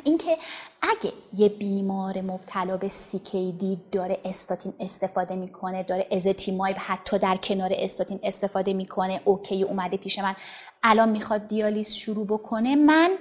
اینکه 0.04 0.38
اگه 0.82 1.14
یه 1.38 1.50
بیمار 1.50 2.22
مبتلا 2.22 2.78
به 2.78 2.90
CKD 2.90 3.66
داره 3.92 4.20
استاتین 4.26 4.74
استفاده 4.80 5.36
می‌کنه 5.36 5.84
داره 5.84 6.08
ازتیمایب 6.12 6.76
حتی 6.80 7.20
در 7.20 7.36
کنار 7.36 7.70
استاتین 7.76 8.20
استفاده 8.24 8.74
می‌کنه 8.74 9.22
اوکی 9.26 9.64
اومده 9.64 9.98
پیش 9.98 10.20
من 10.20 10.36
الان 10.84 11.10
می‌خواد 11.10 11.48
دیالیز 11.48 11.94
شروع 11.94 12.26
بکنه 12.28 12.76
من 12.76 13.18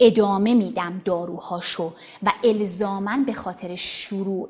ادامه 0.00 0.54
میدم 0.54 1.02
داروهاشو 1.04 1.92
و 2.22 2.32
الزاما 2.44 3.16
به 3.26 3.32
خاطر 3.32 3.74
شروع 3.74 4.48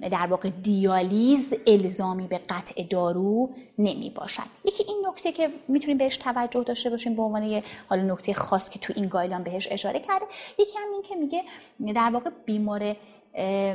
در 0.00 0.26
واقع 0.26 0.50
دیالیز 0.50 1.54
الزامی 1.66 2.26
به 2.26 2.38
قطع 2.38 2.82
دارو 2.82 3.50
نمی 3.78 4.10
باشد 4.10 4.42
یکی 4.64 4.84
این 4.88 5.06
نکته 5.08 5.32
که 5.32 5.50
می‌تونیم 5.68 5.98
بهش 5.98 6.16
توجه 6.16 6.62
داشته 6.62 6.90
باشیم 6.90 7.16
به 7.16 7.22
عنوان 7.22 7.42
یه 7.42 7.64
حالا 7.88 8.02
نکته 8.02 8.34
خاص 8.34 8.70
که 8.70 8.78
تو 8.78 8.92
این 8.96 9.08
گایلان 9.08 9.42
بهش 9.42 9.68
اشاره 9.70 10.00
کرده 10.00 10.26
یکی 10.58 10.78
هم 10.78 10.92
این 10.92 11.02
که 11.02 11.16
میگه 11.16 11.44
در 11.94 12.10
واقع 12.10 12.30
بیمار 12.44 12.96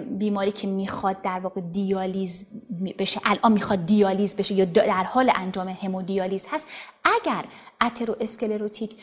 بیماری 0.09 0.51
که 0.51 0.67
می‌خواد 0.67 1.21
در 1.21 1.39
واقع 1.39 1.61
دیالیز 1.61 2.47
بشه 2.97 3.21
الان 3.23 3.51
می‌خواد 3.51 3.85
دیالیز 3.85 4.35
بشه 4.35 4.53
یا 4.55 4.65
در 4.65 5.03
حال 5.03 5.31
انجام 5.35 5.67
همودیالیز 5.67 6.47
هست 6.51 6.67
اگر 7.03 7.45
atherosclerotic 7.81 8.95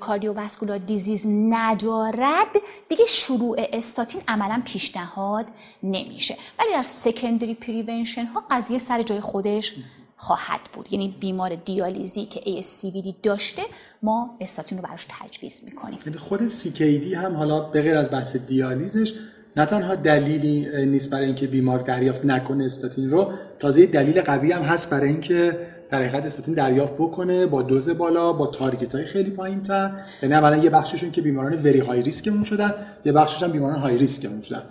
cardiovascular 0.00 0.78
disease 0.78 1.26
ندارد 1.28 2.56
دیگه 2.88 3.06
شروع 3.06 3.56
استاتین 3.72 4.20
عملا 4.28 4.62
پیشنهاد 4.64 5.46
نمیشه. 5.82 6.36
ولی 6.58 6.68
در 6.72 6.82
secondary 6.82 7.54
prevention 7.54 8.24
ها 8.24 8.44
قضیه 8.50 8.78
سر 8.78 9.02
جای 9.02 9.20
خودش 9.20 9.74
خواهد 10.16 10.60
بود. 10.72 10.92
یعنی 10.92 11.16
بیمار 11.20 11.54
دیالیزی 11.54 12.26
که 12.26 12.40
ASCVD 12.40 13.14
داشته 13.22 13.62
ما 14.02 14.36
استاتین 14.40 14.78
رو 14.78 14.84
براش 14.84 15.06
تجویز 15.08 15.62
می‌کنیم. 15.64 15.98
یعنی 16.06 16.18
خود 16.18 16.48
CKD 16.48 17.14
هم 17.14 17.36
حالا 17.36 17.60
به 17.60 17.90
از 17.90 18.10
بحث 18.10 18.36
دیالیزش 18.36 19.14
نه 19.56 19.66
تنها 19.66 19.94
دلیلی 19.94 20.66
نیست 20.86 21.12
برای 21.12 21.26
اینکه 21.26 21.46
بیمار 21.46 21.78
دریافت 21.78 22.24
نکنه 22.24 22.64
استاتین 22.64 23.10
رو 23.10 23.32
تازه 23.58 23.86
دلیل 23.86 24.20
قوی 24.20 24.52
هم 24.52 24.62
هست 24.62 24.90
برای 24.90 25.08
اینکه 25.08 25.58
در 25.90 25.98
حقیقت 25.98 26.24
استاتین 26.24 26.54
دریافت 26.54 26.94
بکنه 26.94 27.46
با 27.46 27.62
دوز 27.62 27.90
بالا 27.90 28.32
با 28.32 28.46
target 28.46 28.94
های 28.94 29.04
خیلی 29.04 29.30
پایین 29.30 29.62
تر 29.62 29.90
یعنی 30.22 30.34
اولا 30.34 30.56
یه 30.56 30.70
بخششون 30.70 31.10
که 31.10 31.20
بیماران 31.20 31.54
very 31.54 31.78
high 31.78 32.02
risk 32.02 32.26
مون 32.26 32.44
شدن 32.44 32.74
یه 33.04 33.12
بخشش 33.12 33.42
هم 33.42 33.50
بیماران 33.50 33.78
high 33.78 33.98
risk 33.98 34.22
مون 34.22 34.40
شدن. 34.40 34.62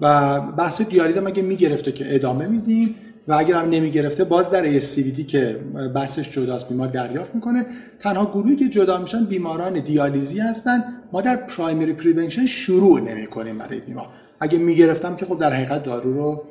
و 0.00 0.40
بحث 0.40 0.82
دیالیز 0.82 1.16
هم 1.16 1.26
اگه 1.26 1.42
می‌گرفته 1.42 1.92
که 1.92 2.14
ادامه 2.14 2.46
میدیم 2.46 2.94
و 3.28 3.32
اگر 3.32 3.54
هم 3.54 3.70
نمی‌گرفته 3.70 4.24
باز 4.24 4.50
در 4.50 4.80
ASCVD 4.80 5.26
که 5.26 5.56
بحثش 5.94 6.30
جداست 6.30 6.68
بیمار 6.68 6.88
دریافت 6.88 7.34
می‌کنه. 7.34 7.66
تنها 8.00 8.26
گروهی 8.26 8.56
که 8.56 8.68
جدا 8.68 8.98
میشن 8.98 9.24
بیماران 9.24 9.80
دیالیزی 9.80 10.40
هستن. 10.40 10.84
ما 11.12 11.20
در 11.20 11.36
primary 11.36 11.92
prevention 11.92 12.46
شروع 12.46 13.00
نمی‌کنیم 13.00 13.58
برای 13.58 13.80
بیمار. 13.80 14.06
اگه 14.40 14.58
می‌گرفتم 14.58 15.16
که 15.16 15.26
خب 15.26 15.38
در 15.38 15.52
حقیقت 15.52 15.82
دارو 15.82 16.12
رو 16.12 16.42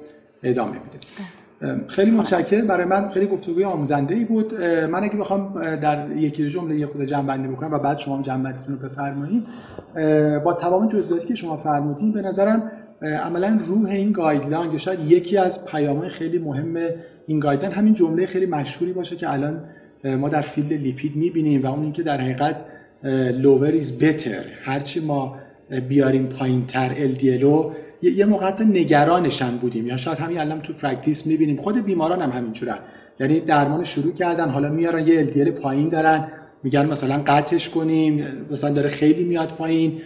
ادامه 0.44 0.72
میده. 0.72 1.08
خیلی 1.88 2.12
متشکرم. 2.12 2.68
برای 2.70 2.86
من 2.86 3.10
خیلی 3.10 3.28
گفتگوی 3.28 3.64
آموزنده 3.64 4.16
ای 4.16 4.26
بود 4.26 4.62
من 4.64 5.04
اگه 5.04 5.18
بخوام 5.18 5.76
در 5.76 6.12
یکی 6.12 6.50
جمله 6.50 6.76
یه 6.76 6.88
خود 6.88 7.06
جمع‌بندی 7.06 7.48
بکنم 7.48 7.72
و 7.72 7.80
بعد 7.80 7.98
شما 7.98 8.22
جمع‌بندیتون 8.22 8.80
رو 8.80 8.90
بفرمایید. 8.90 9.44
با 10.44 10.54
تمام 10.54 10.88
جزئیاتی 10.88 11.28
که 11.28 11.36
شما 11.36 11.58
فرمودین 11.58 12.12
به 12.12 12.22
نظرم 12.22 12.72
عملا 13.02 13.60
روح 13.68 13.90
این 13.90 14.12
guideline 14.12 14.72
یا 14.72 14.78
شاید 14.78 15.00
یکی 15.12 15.38
از 15.38 15.66
پیامهای 15.66 16.10
خیلی 16.10 16.38
مهم 16.40 16.78
این 17.28 17.40
guideline 17.40 17.74
همین 17.74 17.94
جمله 17.94 18.26
خیلی 18.26 18.46
مشهوری 18.46 18.94
باشه 18.94 19.16
که 19.16 19.30
الان 19.30 19.64
ما 20.04 20.30
در 20.30 20.42
field 20.42 20.74
لیپید 20.74 21.16
می‌بینیم 21.16 21.64
و 21.64 21.68
اون 21.68 21.84
اینکه 21.84 22.04
در 22.04 22.22
حقیقت 22.22 22.56
lower 23.42 23.82
is 23.82 24.04
better 24.04 24.46
هرچی 24.66 25.06
ما 25.06 25.36
بیاریم 25.90 26.26
پایین 26.26 26.66
تر 26.66 26.96
LDLO 26.96 27.72
یه 28.02 28.26
موقع 28.26 28.46
حتی 28.46 28.66
نگرانش 28.66 29.35
هم 29.35 29.58
بودیم. 29.58 29.88
یا 29.88 29.98
شاید 29.98 30.18
همین 30.18 30.38
الان 30.38 30.62
تو 30.62 30.74
practice 30.74 31.28
می‌بینیم. 31.28 31.58
خود 31.58 31.86
بیماران 31.86 32.22
هم 32.22 32.30
همینجورن 32.30 32.78
یعنی 33.20 33.40
درمان 33.40 33.84
شروع 33.84 34.14
کردن 34.14 34.50
حالا 34.50 34.70
میارن 34.70 35.08
یه 35.08 35.28
LDL 35.28 35.50
پایین 35.50 35.90
دارن. 35.90 36.28
میگن 36.64 36.86
مثلا 36.86 37.24
قطعش 37.28 37.70
کنیم 37.70 38.28
مثلا 38.52 38.70
داره 38.70 38.90
خیلی 38.90 39.24
میاد 39.24 39.48
پایین. 39.48 40.02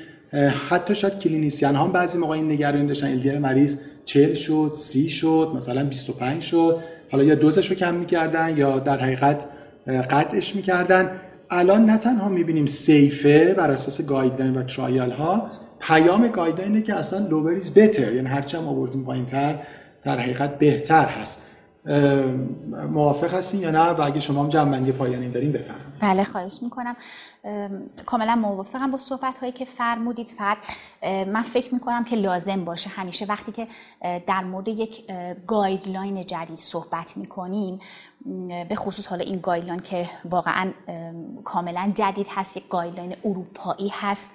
حتی 0.70 0.96
شاید 0.96 1.20
clinician 1.20 1.76
هم 1.76 1.92
بعضی 1.92 2.18
موقع 2.18 2.32
این 2.32 2.52
نگرانی 2.52 2.88
داشتن. 2.88 3.22
LDL 3.22 3.40
مریض 3.40 3.82
40 4.06 4.34
شد 4.34 4.72
30 4.76 5.10
شد 5.10 5.52
مثلا 5.56 5.84
25 5.84 6.44
شد. 6.44 6.78
حالا 7.12 7.24
یا 7.24 7.36
دوزش 7.36 7.70
رو 7.70 7.76
کم 7.76 7.94
می‌کردن 7.94 8.58
یا 8.58 8.80
در 8.80 8.98
حقیقت 8.98 9.46
قطعش 9.88 10.56
می‌کردن. 10.56 11.10
الان 11.52 11.86
نه 11.86 11.98
تنها 11.98 12.30
می‌بینیم 12.30 12.66
safe 12.66 13.36
ه 13.36 13.54
بر 13.54 13.72
اساس 13.72 14.02
guideline 14.06 14.58
و 14.58 14.64
trial 14.64 15.12
ها 15.12 15.48
پیام 15.80 16.28
guideline 16.28 16.76
ه 16.76 16.82
که 16.82 16.96
اصلا 16.96 17.28
lower 17.28 17.54
is 17.54 17.74
better 17.74 18.14
یعنی 18.14 18.28
هرچی 18.28 18.58
هم 18.58 18.68
آوردیم 18.68 19.04
پایینتر 19.04 19.60
در 20.04 20.20
حقیقت 20.20 20.60
بهتر 20.60 21.06
هست. 21.06 21.48
موافق 22.92 23.34
هستین 23.34 23.62
یا 23.62 23.72
نه؟ 23.72 23.90
و 23.90 24.02
اگه 24.02 24.20
شما 24.20 24.44
هم 24.44 24.50
جمع‌بندی 24.50 24.92
پایانی 24.92 25.30
دارین 25.30 25.52
بفرمایید. 25.52 25.88
بله 26.00 26.24
خواهش 26.24 26.60
می‌کنم. 26.64 26.96
کاملا 28.06 28.36
موافقم 28.36 28.92
با 28.92 28.98
صحبت 28.98 29.38
هایی 29.38 29.52
که 29.52 29.66
فرمودید. 29.66 30.28
فقط 30.28 30.58
من 31.04 31.42
فکر 31.42 31.74
می‌کنم 31.74 32.04
که 32.04 32.16
لازم 32.16 32.66
باشه 32.66 32.90
همیشه 32.90 33.26
وقتی 33.26 33.52
که 33.52 33.68
در 34.28 34.44
مورد 34.44 34.68
یک 34.68 35.04
guideline 35.48 36.26
جدید 36.26 36.58
صحبت 36.58 37.18
می‌کنیم 37.18 37.80
به 38.70 38.76
خصوص 38.76 39.08
حالا 39.08 39.26
این 39.26 39.40
guideline 39.40 39.80
که 39.80 40.10
واقعا 40.26 40.72
کاملا 41.44 41.92
جدید 41.96 42.28
هست 42.30 42.58
یک 42.58 42.68
guideline 42.70 43.16
اروپایی 43.26 43.92
هست 43.94 44.30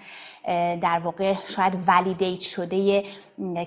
در 0.81 1.01
واقع 1.05 1.35
شاید 1.47 1.79
validate 1.87 2.41
شده 2.41 3.05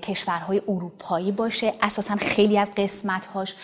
کشورهای 0.04 0.62
اروپایی 0.68 1.32
باشه. 1.32 1.74
اساسا 1.82 2.16
خیلی 2.16 2.58
از 2.58 2.72
قسمتهاش 2.76 3.56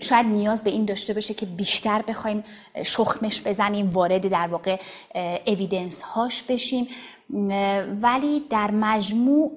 شاید 0.00 0.26
نیاز 0.26 0.64
به 0.64 0.70
این 0.70 0.84
داشته 0.84 1.14
باشه 1.14 1.34
که 1.34 1.46
بیشتر 1.46 2.02
بخوایم 2.02 2.44
شخمش 2.82 3.42
بزنیم 3.42 3.90
وارد 3.90 4.28
در 4.28 4.46
واقع 4.46 4.80
evidence 5.46 6.02
هاش 6.02 6.42
بشیم. 6.42 6.88
ولی 8.02 8.42
در 8.50 8.70
مجموع 8.70 9.52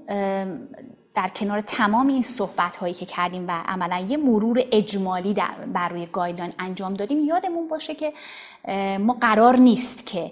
در 1.20 1.28
کنار 1.28 1.62
تمام 1.62 2.08
این 2.08 2.22
صحبت 2.22 2.76
هایی 2.76 2.94
که 2.94 3.06
کردیم 3.06 3.46
و 3.48 3.52
عملا 3.52 4.00
یه 4.00 4.18
مرور 4.18 4.64
اجمالی 4.72 5.34
در 5.34 5.52
بر 5.74 5.90
روی 5.90 6.06
guideline 6.06 6.54
انجام 6.60 6.94
دادیم 6.94 7.20
یادمون 7.20 7.68
باشه 7.68 7.96
که 7.96 8.14
ما 9.00 9.18
قرار 9.22 9.58
نیست 9.58 10.06
که 10.06 10.32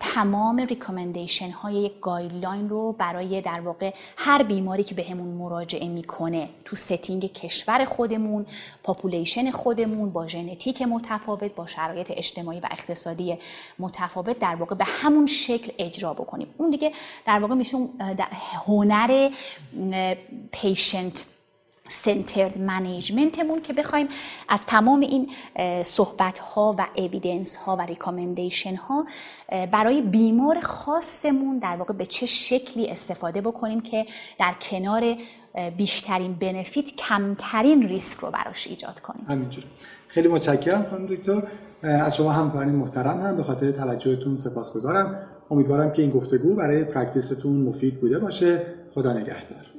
تمام 0.00 0.56
recommendation 0.56 1.50
های 1.50 1.74
یک 1.74 2.00
guideline 2.00 2.68
رو 2.68 2.92
برای 2.92 3.40
در 3.40 3.60
واقع 3.60 3.94
هر 4.16 4.42
بیماری 4.42 4.84
که 4.84 4.94
بهمون 4.94 5.30
به 5.30 5.44
مراجعه 5.44 5.88
می‌کنه 5.88 6.48
تو 6.64 6.76
setting 6.76 7.32
کشور 7.32 7.84
خودمون 7.84 8.46
population 8.82 9.50
خودمون 9.50 10.10
با 10.10 10.26
ژنتیک 10.26 10.82
متفاوت 10.82 11.54
با 11.54 11.66
شرایط 11.66 12.12
اجتماعی 12.16 12.60
و 12.60 12.68
اقتصادی 12.70 13.38
متفاوت 13.78 14.38
در 14.38 14.54
واقع 14.54 14.74
به 14.74 14.84
همون 14.84 15.26
شکل 15.26 15.72
اجرا 15.78 16.14
بکنیم. 16.14 16.54
اون 16.58 16.70
دیگه 16.70 16.92
در 17.26 17.38
واقع 17.38 17.54
میشه 17.54 17.78
هنر 18.66 19.30
پیشنت 20.52 21.24
سنترد 21.88 22.58
منیجمنتمون 22.58 23.62
که 23.62 23.72
بخوایم 23.72 24.08
از 24.48 24.66
تمام 24.66 25.00
این 25.00 25.30
صحبت 25.82 26.38
ها 26.38 26.74
و 26.78 26.86
اویدنس 26.96 27.56
ها 27.56 27.76
و 27.76 27.80
ریکامندیشن 27.80 28.74
ها 28.76 29.06
برای 29.72 30.02
بیمار 30.02 30.60
خاصمون 30.60 31.58
در 31.58 31.76
واقع 31.76 31.94
به 31.94 32.06
چه 32.06 32.26
شکلی 32.26 32.90
استفاده 32.90 33.40
بکنیم 33.40 33.80
که 33.80 34.06
در 34.38 34.52
کنار 34.60 35.16
بیشترین 35.76 36.34
بنفیت 36.34 36.96
کمترین 36.96 37.88
ریسک 37.88 38.18
رو 38.18 38.30
براش 38.30 38.66
ایجاد 38.66 39.00
کنیم. 39.00 39.26
همینجوره 39.28 39.66
خیلی 40.08 40.28
متشکرم 40.28 40.86
خانم 40.90 41.06
دکتر. 41.06 41.42
از 41.82 42.16
شما 42.16 42.32
همکاران 42.32 42.68
محترم 42.68 43.22
هم. 43.22 43.36
به 43.36 43.42
خاطر 43.42 43.72
توجهتون 43.72 44.36
سپاسگزارم. 44.36 45.18
امیدوارم 45.50 45.92
که 45.92 46.02
این 46.02 46.10
گفتگو 46.10 46.54
برای 46.54 46.84
پرکتیستون 46.84 47.52
مفید 47.52 48.00
بوده 48.00 48.18
باشه. 48.18 48.62
خدا 48.94 49.12
نگهدار. 49.12 49.73